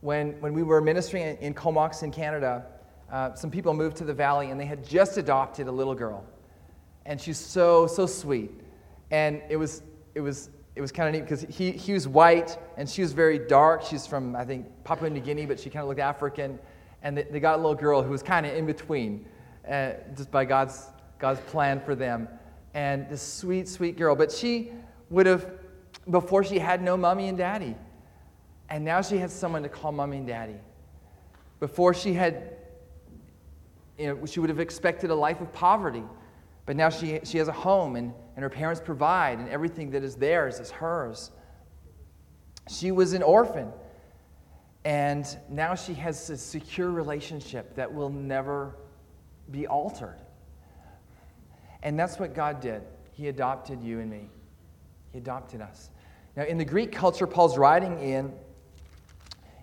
when, 0.03 0.33
when 0.41 0.53
we 0.53 0.63
were 0.63 0.81
ministering 0.81 1.23
in, 1.23 1.37
in 1.39 1.55
Comox 1.55 2.03
in 2.03 2.11
Canada, 2.11 2.67
uh, 3.11 3.35
some 3.35 3.51
people 3.51 3.73
moved 3.73 3.97
to 3.97 4.05
the 4.05 4.13
valley 4.13 4.51
and 4.51 4.61
they 4.61 4.67
had 4.67 4.87
just 4.87 5.17
adopted 5.17 5.69
a 5.69 5.73
little 5.73 5.95
girl. 5.95 6.25
And 7.07 7.21
she's 7.21 7.39
so, 7.39 7.87
so 7.87 8.07
sweet. 8.07 8.51
And 9.11 9.41
it 9.49 9.57
was, 9.57 9.83
it 10.15 10.21
was, 10.21 10.51
it 10.75 10.81
was 10.81 10.91
kind 10.91 11.09
of 11.09 11.15
neat 11.15 11.29
because 11.29 11.43
he, 11.43 11.71
he 11.71 11.93
was 11.93 12.09
white 12.09 12.59
and 12.77 12.89
she 12.89 13.01
was 13.01 13.13
very 13.13 13.39
dark. 13.39 13.83
She's 13.83 14.07
from, 14.07 14.35
I 14.35 14.45
think, 14.45 14.67
Papua 14.85 15.09
New 15.09 15.21
Guinea, 15.21 15.47
but 15.47 15.61
she 15.61 15.71
kind 15.71 15.83
of 15.83 15.89
looked 15.89 16.01
African. 16.01 16.59
And 17.03 17.17
they, 17.17 17.23
they 17.25 17.41
got 17.41 17.55
a 17.55 17.63
little 17.63 17.75
girl 17.75 18.03
who 18.03 18.11
was 18.11 18.23
kind 18.23 18.45
of 18.45 18.55
in 18.55 18.67
between, 18.67 19.25
uh, 19.69 19.93
just 20.17 20.31
by 20.33 20.45
God's, 20.45 20.87
God's 21.19 21.41
plan 21.41 21.81
for 21.81 21.95
them. 21.95 22.29
And 22.75 23.09
this 23.09 23.23
sweet, 23.23 23.69
sweet 23.69 23.97
girl. 23.97 24.17
But 24.17 24.33
she 24.33 24.73
would 25.11 25.27
have, 25.27 25.49
before 26.11 26.43
she 26.43 26.59
had 26.59 26.83
no 26.83 26.97
mommy 26.97 27.29
and 27.29 27.39
daddy. 27.39 27.77
And 28.73 28.87
now 28.87 29.03
she 29.03 29.19
has 29.19 29.35
someone 29.35 29.63
to 29.65 29.69
call 29.69 29.93
mommy 29.93 30.17
and 30.17 30.27
daddy. 30.27 30.57
Before 31.61 31.93
she 31.93 32.15
had, 32.15 32.57
you 33.99 34.07
know, 34.07 34.25
she 34.25 34.41
would 34.41 34.49
have 34.49 34.61
expected 34.61 35.11
a 35.11 35.15
life 35.15 35.43
of 35.43 35.53
poverty. 35.53 36.03
But 36.65 36.77
now 36.77 36.89
she, 36.89 37.21
she 37.23 37.37
has 37.37 37.49
a 37.49 37.53
home, 37.53 37.97
and, 37.97 38.15
and 38.35 38.43
her 38.43 38.49
parents 38.49 38.81
provide, 38.83 39.39
and 39.41 39.49
everything 39.51 39.91
that 39.91 40.03
is 40.03 40.17
theirs 40.17 40.59
is 40.59 40.71
hers. 40.71 41.33
She 42.71 42.93
was 42.93 43.13
an 43.13 43.23
orphan, 43.23 43.71
and 44.87 45.27
now 45.51 45.75
she 45.75 45.93
has 45.93 46.31
a 46.31 46.39
secure 46.39 46.91
relationship 46.91 47.75
that 47.75 47.93
will 47.93 48.09
never 48.09 48.75
be 49.51 49.67
altered. 49.67 50.19
And 51.83 51.99
that's 51.99 52.19
what 52.19 52.35
God 52.35 52.61
did. 52.61 52.85
He 53.11 53.29
adopted 53.29 53.83
you 53.83 54.01
and 54.01 54.11
me, 54.11 54.31
He 55.11 55.19
adopted 55.19 55.61
us. 55.61 55.91
Now, 56.37 56.45
in 56.45 56.57
the 56.57 56.65
Greek 56.65 56.91
culture, 56.91 57.27
Paul's 57.27 57.59
writing 57.59 57.99
in, 57.99 58.33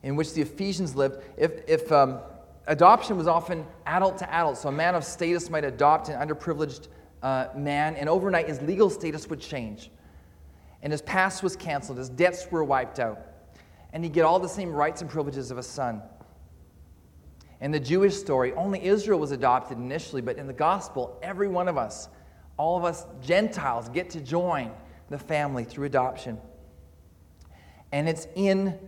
in 0.04 0.16
which 0.16 0.34
the 0.34 0.42
Ephesians 0.42 0.96
lived, 0.96 1.22
if, 1.38 1.52
if 1.68 1.92
um, 1.92 2.20
adoption 2.68 3.18
was 3.18 3.28
often 3.28 3.66
adult 3.86 4.18
to 4.20 4.34
adult, 4.34 4.58
so 4.58 4.70
a 4.70 4.72
man 4.72 4.96
of 4.96 5.04
status 5.04 5.50
might 5.50 5.64
adopt 5.64 6.10
an 6.10 6.16
underprivileged 6.28 6.88
uh, 7.22 7.48
man, 7.56 7.96
and 7.96 8.08
overnight 8.08 8.48
his 8.48 8.62
legal 8.62 8.90
status 8.90 9.30
would 9.30 9.42
change. 9.42 9.92
And 10.82 10.94
his 10.94 11.02
past 11.02 11.44
was 11.44 11.56
canceled, 11.56 11.98
his 11.98 12.10
debts 12.10 12.50
were 12.50 12.64
wiped 12.64 13.00
out, 13.00 13.20
and 13.92 14.04
he'd 14.04 14.14
get 14.14 14.24
all 14.24 14.40
the 14.40 14.48
same 14.48 14.72
rights 14.72 15.02
and 15.02 15.10
privileges 15.10 15.52
of 15.52 15.58
a 15.58 15.64
son. 15.64 16.02
In 17.60 17.72
the 17.72 17.80
Jewish 17.80 18.16
story, 18.16 18.54
only 18.54 18.82
Israel 18.86 19.20
was 19.20 19.32
adopted 19.32 19.78
initially, 19.78 20.22
but 20.22 20.38
in 20.38 20.48
the 20.48 20.54
gospel, 20.54 21.20
every 21.22 21.50
one 21.50 21.68
of 21.68 21.78
us, 21.78 22.08
all 22.56 22.78
of 22.78 22.86
us 22.86 23.06
Gentiles, 23.22 23.90
get 23.90 24.10
to 24.12 24.22
join 24.22 24.72
the 25.10 25.18
family 25.18 25.66
through 25.66 25.88
adoption. 25.88 26.38
And 27.92 28.08
it's 28.08 28.28
in 28.36 28.80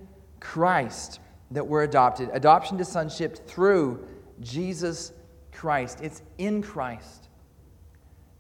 Christ 0.42 1.22
that 1.52 1.66
we're 1.66 1.84
adopted. 1.84 2.30
Adoption 2.34 2.78
to 2.80 2.84
sonship 2.84 3.48
through 3.48 4.06
Jesus 4.42 5.14
Christ. 5.54 6.00
It's 6.02 6.22
in 6.38 6.62
Christ 6.62 7.30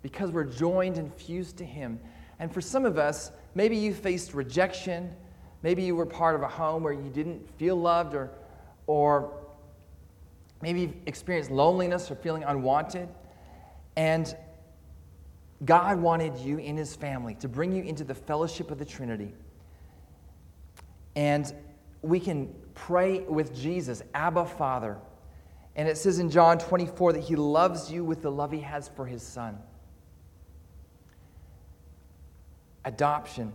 because 0.01 0.31
we're 0.31 0.43
joined 0.43 0.97
and 0.97 1.13
fused 1.13 1.57
to 1.57 1.65
Him. 1.65 1.99
And 2.39 2.51
for 2.51 2.59
some 2.59 2.85
of 2.85 2.97
us, 2.97 3.31
maybe 3.55 3.77
you 3.77 3.93
faced 3.93 4.33
rejection. 4.33 5.13
Maybe 5.61 5.83
you 5.83 5.95
were 5.95 6.05
part 6.05 6.35
of 6.35 6.41
a 6.41 6.47
home 6.47 6.83
where 6.83 6.93
you 6.93 7.09
didn't 7.09 7.47
feel 7.57 7.75
loved, 7.75 8.15
or, 8.15 8.31
or 8.87 9.31
maybe 10.61 10.81
you've 10.81 10.95
experienced 11.05 11.51
loneliness 11.51 12.09
or 12.09 12.15
feeling 12.15 12.43
unwanted. 12.43 13.07
And 13.95 14.35
God 15.65 15.99
wanted 15.99 16.35
you 16.37 16.57
in 16.57 16.77
His 16.77 16.95
family 16.95 17.35
to 17.35 17.47
bring 17.47 17.71
you 17.71 17.83
into 17.83 18.03
the 18.03 18.15
fellowship 18.15 18.71
of 18.71 18.79
the 18.79 18.85
Trinity. 18.85 19.33
And 21.15 21.53
we 22.01 22.19
can 22.19 22.53
pray 22.73 23.19
with 23.21 23.55
Jesus, 23.55 24.01
Abba, 24.13 24.45
Father. 24.45 24.97
And 25.75 25.87
it 25.87 25.97
says 25.97 26.19
in 26.19 26.29
John 26.29 26.57
24 26.57 27.13
that 27.13 27.23
He 27.23 27.35
loves 27.35 27.91
you 27.91 28.03
with 28.03 28.21
the 28.21 28.31
love 28.31 28.51
He 28.51 28.59
has 28.59 28.89
for 28.89 29.05
His 29.05 29.23
Son. 29.23 29.57
Adoption. 32.83 33.53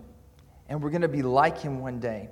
And 0.69 0.83
we're 0.83 0.91
going 0.91 1.03
to 1.03 1.09
be 1.09 1.23
like 1.23 1.59
Him 1.59 1.81
one 1.81 2.01
day. 2.01 2.29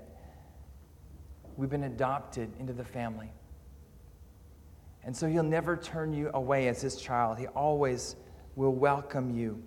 We've 1.56 1.70
been 1.70 1.84
adopted 1.84 2.50
into 2.58 2.72
the 2.72 2.84
family. 2.84 3.30
And 5.04 5.14
so 5.16 5.26
He'll 5.26 5.42
never 5.42 5.76
turn 5.76 6.12
you 6.12 6.30
away 6.32 6.68
as 6.68 6.80
His 6.80 6.96
child, 6.96 7.38
He 7.38 7.46
always 7.48 8.16
will 8.56 8.74
welcome 8.74 9.36
you. 9.36 9.62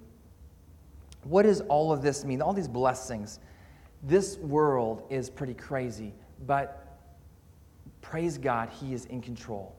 What 1.24 1.44
does 1.44 1.62
all 1.62 1.92
of 1.92 2.02
this 2.02 2.24
mean? 2.24 2.42
All 2.42 2.54
these 2.54 2.70
blessings. 2.70 3.40
This 4.04 4.38
world 4.38 5.04
is 5.10 5.30
pretty 5.30 5.54
crazy, 5.54 6.14
but 6.46 7.00
praise 8.02 8.38
God, 8.38 8.70
He 8.70 8.94
is 8.94 9.06
in 9.06 9.22
control. 9.22 9.76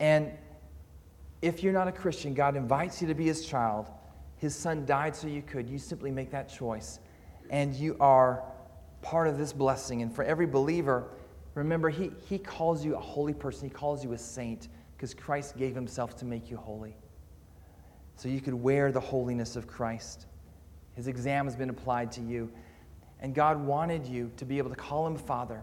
And 0.00 0.32
if 1.40 1.62
you're 1.62 1.72
not 1.72 1.88
a 1.88 1.92
Christian, 1.92 2.34
God 2.34 2.56
invites 2.56 3.00
you 3.00 3.08
to 3.08 3.14
be 3.14 3.26
His 3.26 3.46
child. 3.46 3.88
His 4.36 4.54
Son 4.54 4.84
died 4.84 5.14
so 5.14 5.28
you 5.28 5.42
could. 5.42 5.68
You 5.68 5.78
simply 5.78 6.10
make 6.10 6.30
that 6.30 6.48
choice, 6.48 6.98
and 7.50 7.74
you 7.74 7.96
are 8.00 8.42
part 9.02 9.28
of 9.28 9.38
this 9.38 9.52
blessing. 9.52 10.02
And 10.02 10.14
for 10.14 10.24
every 10.24 10.46
believer, 10.46 11.08
remember, 11.54 11.88
He, 11.88 12.10
he 12.28 12.38
calls 12.38 12.84
you 12.84 12.96
a 12.96 13.00
holy 13.00 13.34
person, 13.34 13.68
He 13.68 13.74
calls 13.74 14.04
you 14.04 14.12
a 14.12 14.18
saint 14.18 14.68
because 14.96 15.14
Christ 15.14 15.56
gave 15.56 15.74
Himself 15.74 16.16
to 16.18 16.24
make 16.24 16.50
you 16.50 16.56
holy. 16.56 16.96
So 18.16 18.28
you 18.28 18.40
could 18.40 18.54
wear 18.54 18.92
the 18.92 19.00
holiness 19.00 19.56
of 19.56 19.66
Christ. 19.66 20.26
His 20.94 21.08
exam 21.08 21.46
has 21.46 21.56
been 21.56 21.70
applied 21.70 22.12
to 22.12 22.20
you. 22.20 22.50
And 23.22 23.34
God 23.34 23.64
wanted 23.64 24.04
you 24.04 24.32
to 24.36 24.44
be 24.44 24.58
able 24.58 24.70
to 24.70 24.76
call 24.76 25.06
him 25.06 25.16
Father 25.16 25.62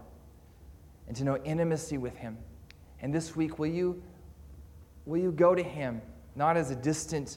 and 1.06 1.16
to 1.16 1.24
know 1.24 1.36
intimacy 1.44 1.98
with 1.98 2.16
him. 2.16 2.38
And 3.02 3.14
this 3.14 3.36
week, 3.36 3.58
will 3.58 3.66
you, 3.66 4.02
will 5.04 5.20
you 5.20 5.30
go 5.30 5.54
to 5.54 5.62
him, 5.62 6.00
not 6.34 6.56
as 6.56 6.70
a 6.70 6.74
distant 6.74 7.36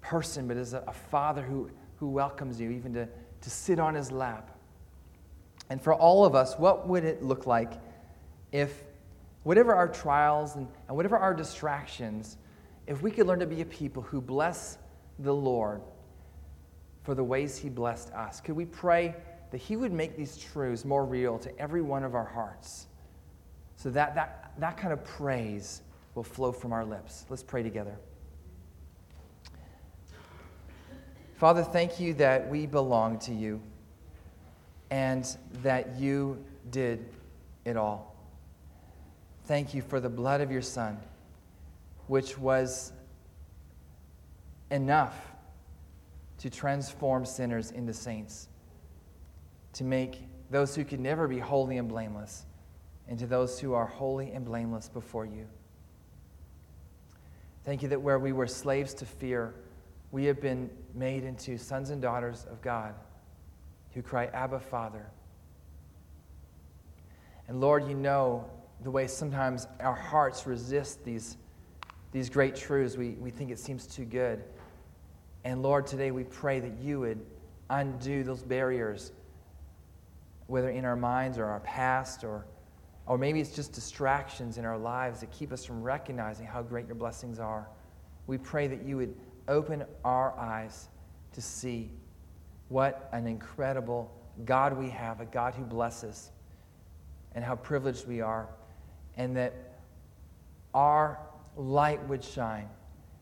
person, 0.00 0.46
but 0.46 0.56
as 0.56 0.74
a, 0.74 0.84
a 0.86 0.92
father 0.92 1.42
who, 1.42 1.68
who 1.96 2.08
welcomes 2.08 2.60
you, 2.60 2.70
even 2.70 2.94
to, 2.94 3.08
to 3.40 3.50
sit 3.50 3.80
on 3.80 3.96
his 3.96 4.12
lap? 4.12 4.56
And 5.70 5.82
for 5.82 5.92
all 5.92 6.24
of 6.24 6.36
us, 6.36 6.56
what 6.56 6.86
would 6.86 7.04
it 7.04 7.24
look 7.24 7.46
like 7.46 7.72
if, 8.52 8.84
whatever 9.42 9.74
our 9.74 9.88
trials 9.88 10.54
and, 10.54 10.68
and 10.86 10.96
whatever 10.96 11.18
our 11.18 11.34
distractions, 11.34 12.36
if 12.86 13.02
we 13.02 13.10
could 13.10 13.26
learn 13.26 13.40
to 13.40 13.46
be 13.46 13.60
a 13.60 13.66
people 13.66 14.02
who 14.02 14.20
bless 14.20 14.78
the 15.18 15.34
Lord 15.34 15.80
for 17.06 17.14
the 17.14 17.22
ways 17.22 17.56
He 17.56 17.68
blessed 17.68 18.12
us. 18.14 18.40
Could 18.40 18.56
we 18.56 18.64
pray 18.64 19.14
that 19.52 19.58
He 19.58 19.76
would 19.76 19.92
make 19.92 20.16
these 20.16 20.36
truths 20.36 20.84
more 20.84 21.04
real 21.04 21.38
to 21.38 21.56
every 21.56 21.80
one 21.80 22.02
of 22.02 22.16
our 22.16 22.24
hearts 22.24 22.88
so 23.76 23.90
that 23.90 24.16
that, 24.16 24.52
that 24.58 24.76
kind 24.76 24.92
of 24.92 25.04
praise 25.04 25.82
will 26.16 26.24
flow 26.24 26.50
from 26.50 26.72
our 26.72 26.84
lips? 26.84 27.24
Let's 27.30 27.44
pray 27.44 27.62
together. 27.62 27.96
Father, 31.36 31.62
thank 31.62 32.00
you 32.00 32.12
that 32.14 32.50
we 32.50 32.66
belong 32.66 33.20
to 33.20 33.32
you 33.32 33.60
and 34.90 35.36
that 35.62 35.96
you 35.96 36.44
did 36.72 37.06
it 37.64 37.76
all. 37.76 38.16
Thank 39.44 39.74
you 39.74 39.80
for 39.80 40.00
the 40.00 40.08
blood 40.08 40.40
of 40.40 40.50
your 40.50 40.62
Son, 40.62 40.98
which 42.08 42.36
was 42.36 42.92
enough 44.72 45.35
to 46.38 46.50
transform 46.50 47.24
sinners 47.24 47.70
into 47.70 47.92
saints, 47.92 48.48
to 49.72 49.84
make 49.84 50.22
those 50.50 50.74
who 50.74 50.84
could 50.84 51.00
never 51.00 51.26
be 51.26 51.38
holy 51.38 51.78
and 51.78 51.88
blameless 51.88 52.44
into 53.08 53.26
those 53.26 53.60
who 53.60 53.72
are 53.72 53.86
holy 53.86 54.32
and 54.32 54.44
blameless 54.44 54.88
before 54.88 55.24
you. 55.24 55.46
Thank 57.64 57.82
you 57.82 57.88
that 57.88 58.00
where 58.00 58.18
we 58.18 58.32
were 58.32 58.46
slaves 58.46 58.94
to 58.94 59.06
fear, 59.06 59.54
we 60.12 60.24
have 60.26 60.40
been 60.40 60.70
made 60.94 61.24
into 61.24 61.58
sons 61.58 61.90
and 61.90 62.00
daughters 62.00 62.46
of 62.50 62.62
God 62.62 62.94
who 63.92 64.02
cry, 64.02 64.26
Abba, 64.26 64.60
Father. 64.60 65.06
And 67.48 67.60
Lord, 67.60 67.88
you 67.88 67.94
know 67.94 68.48
the 68.82 68.90
way 68.90 69.06
sometimes 69.06 69.66
our 69.80 69.94
hearts 69.94 70.46
resist 70.46 71.04
these, 71.04 71.36
these 72.12 72.28
great 72.28 72.54
truths. 72.54 72.96
We, 72.96 73.10
we 73.12 73.30
think 73.30 73.50
it 73.50 73.58
seems 73.58 73.86
too 73.86 74.04
good. 74.04 74.44
And 75.46 75.62
Lord, 75.62 75.86
today 75.86 76.10
we 76.10 76.24
pray 76.24 76.58
that 76.58 76.80
you 76.82 76.98
would 76.98 77.24
undo 77.70 78.24
those 78.24 78.42
barriers, 78.42 79.12
whether 80.48 80.70
in 80.70 80.84
our 80.84 80.96
minds 80.96 81.38
or 81.38 81.44
our 81.44 81.60
past, 81.60 82.24
or, 82.24 82.44
or 83.06 83.16
maybe 83.16 83.40
it's 83.40 83.54
just 83.54 83.72
distractions 83.72 84.58
in 84.58 84.64
our 84.64 84.76
lives 84.76 85.20
that 85.20 85.30
keep 85.30 85.52
us 85.52 85.64
from 85.64 85.84
recognizing 85.84 86.46
how 86.46 86.62
great 86.62 86.86
your 86.86 86.96
blessings 86.96 87.38
are. 87.38 87.68
We 88.26 88.38
pray 88.38 88.66
that 88.66 88.82
you 88.82 88.96
would 88.96 89.14
open 89.46 89.84
our 90.04 90.36
eyes 90.36 90.88
to 91.34 91.40
see 91.40 91.92
what 92.68 93.08
an 93.12 93.28
incredible 93.28 94.12
God 94.44 94.76
we 94.76 94.90
have, 94.90 95.20
a 95.20 95.26
God 95.26 95.54
who 95.54 95.62
blesses, 95.62 96.32
and 97.36 97.44
how 97.44 97.54
privileged 97.54 98.08
we 98.08 98.20
are, 98.20 98.48
and 99.16 99.36
that 99.36 99.54
our 100.74 101.20
light 101.56 102.02
would 102.08 102.24
shine 102.24 102.68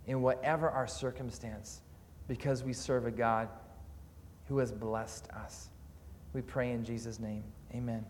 in 0.07 0.23
whatever 0.23 0.71
our 0.71 0.87
circumstance 0.87 1.83
because 2.29 2.63
we 2.63 2.73
serve 2.73 3.07
a 3.07 3.11
God 3.11 3.49
who 4.49 4.59
has 4.59 4.73
blessed 4.73 5.29
us. 5.31 5.69
We 6.33 6.43
pray 6.43 6.73
in 6.73 6.85
Jesus' 6.85 7.19
name. 7.19 7.45
Amen. 7.75 8.05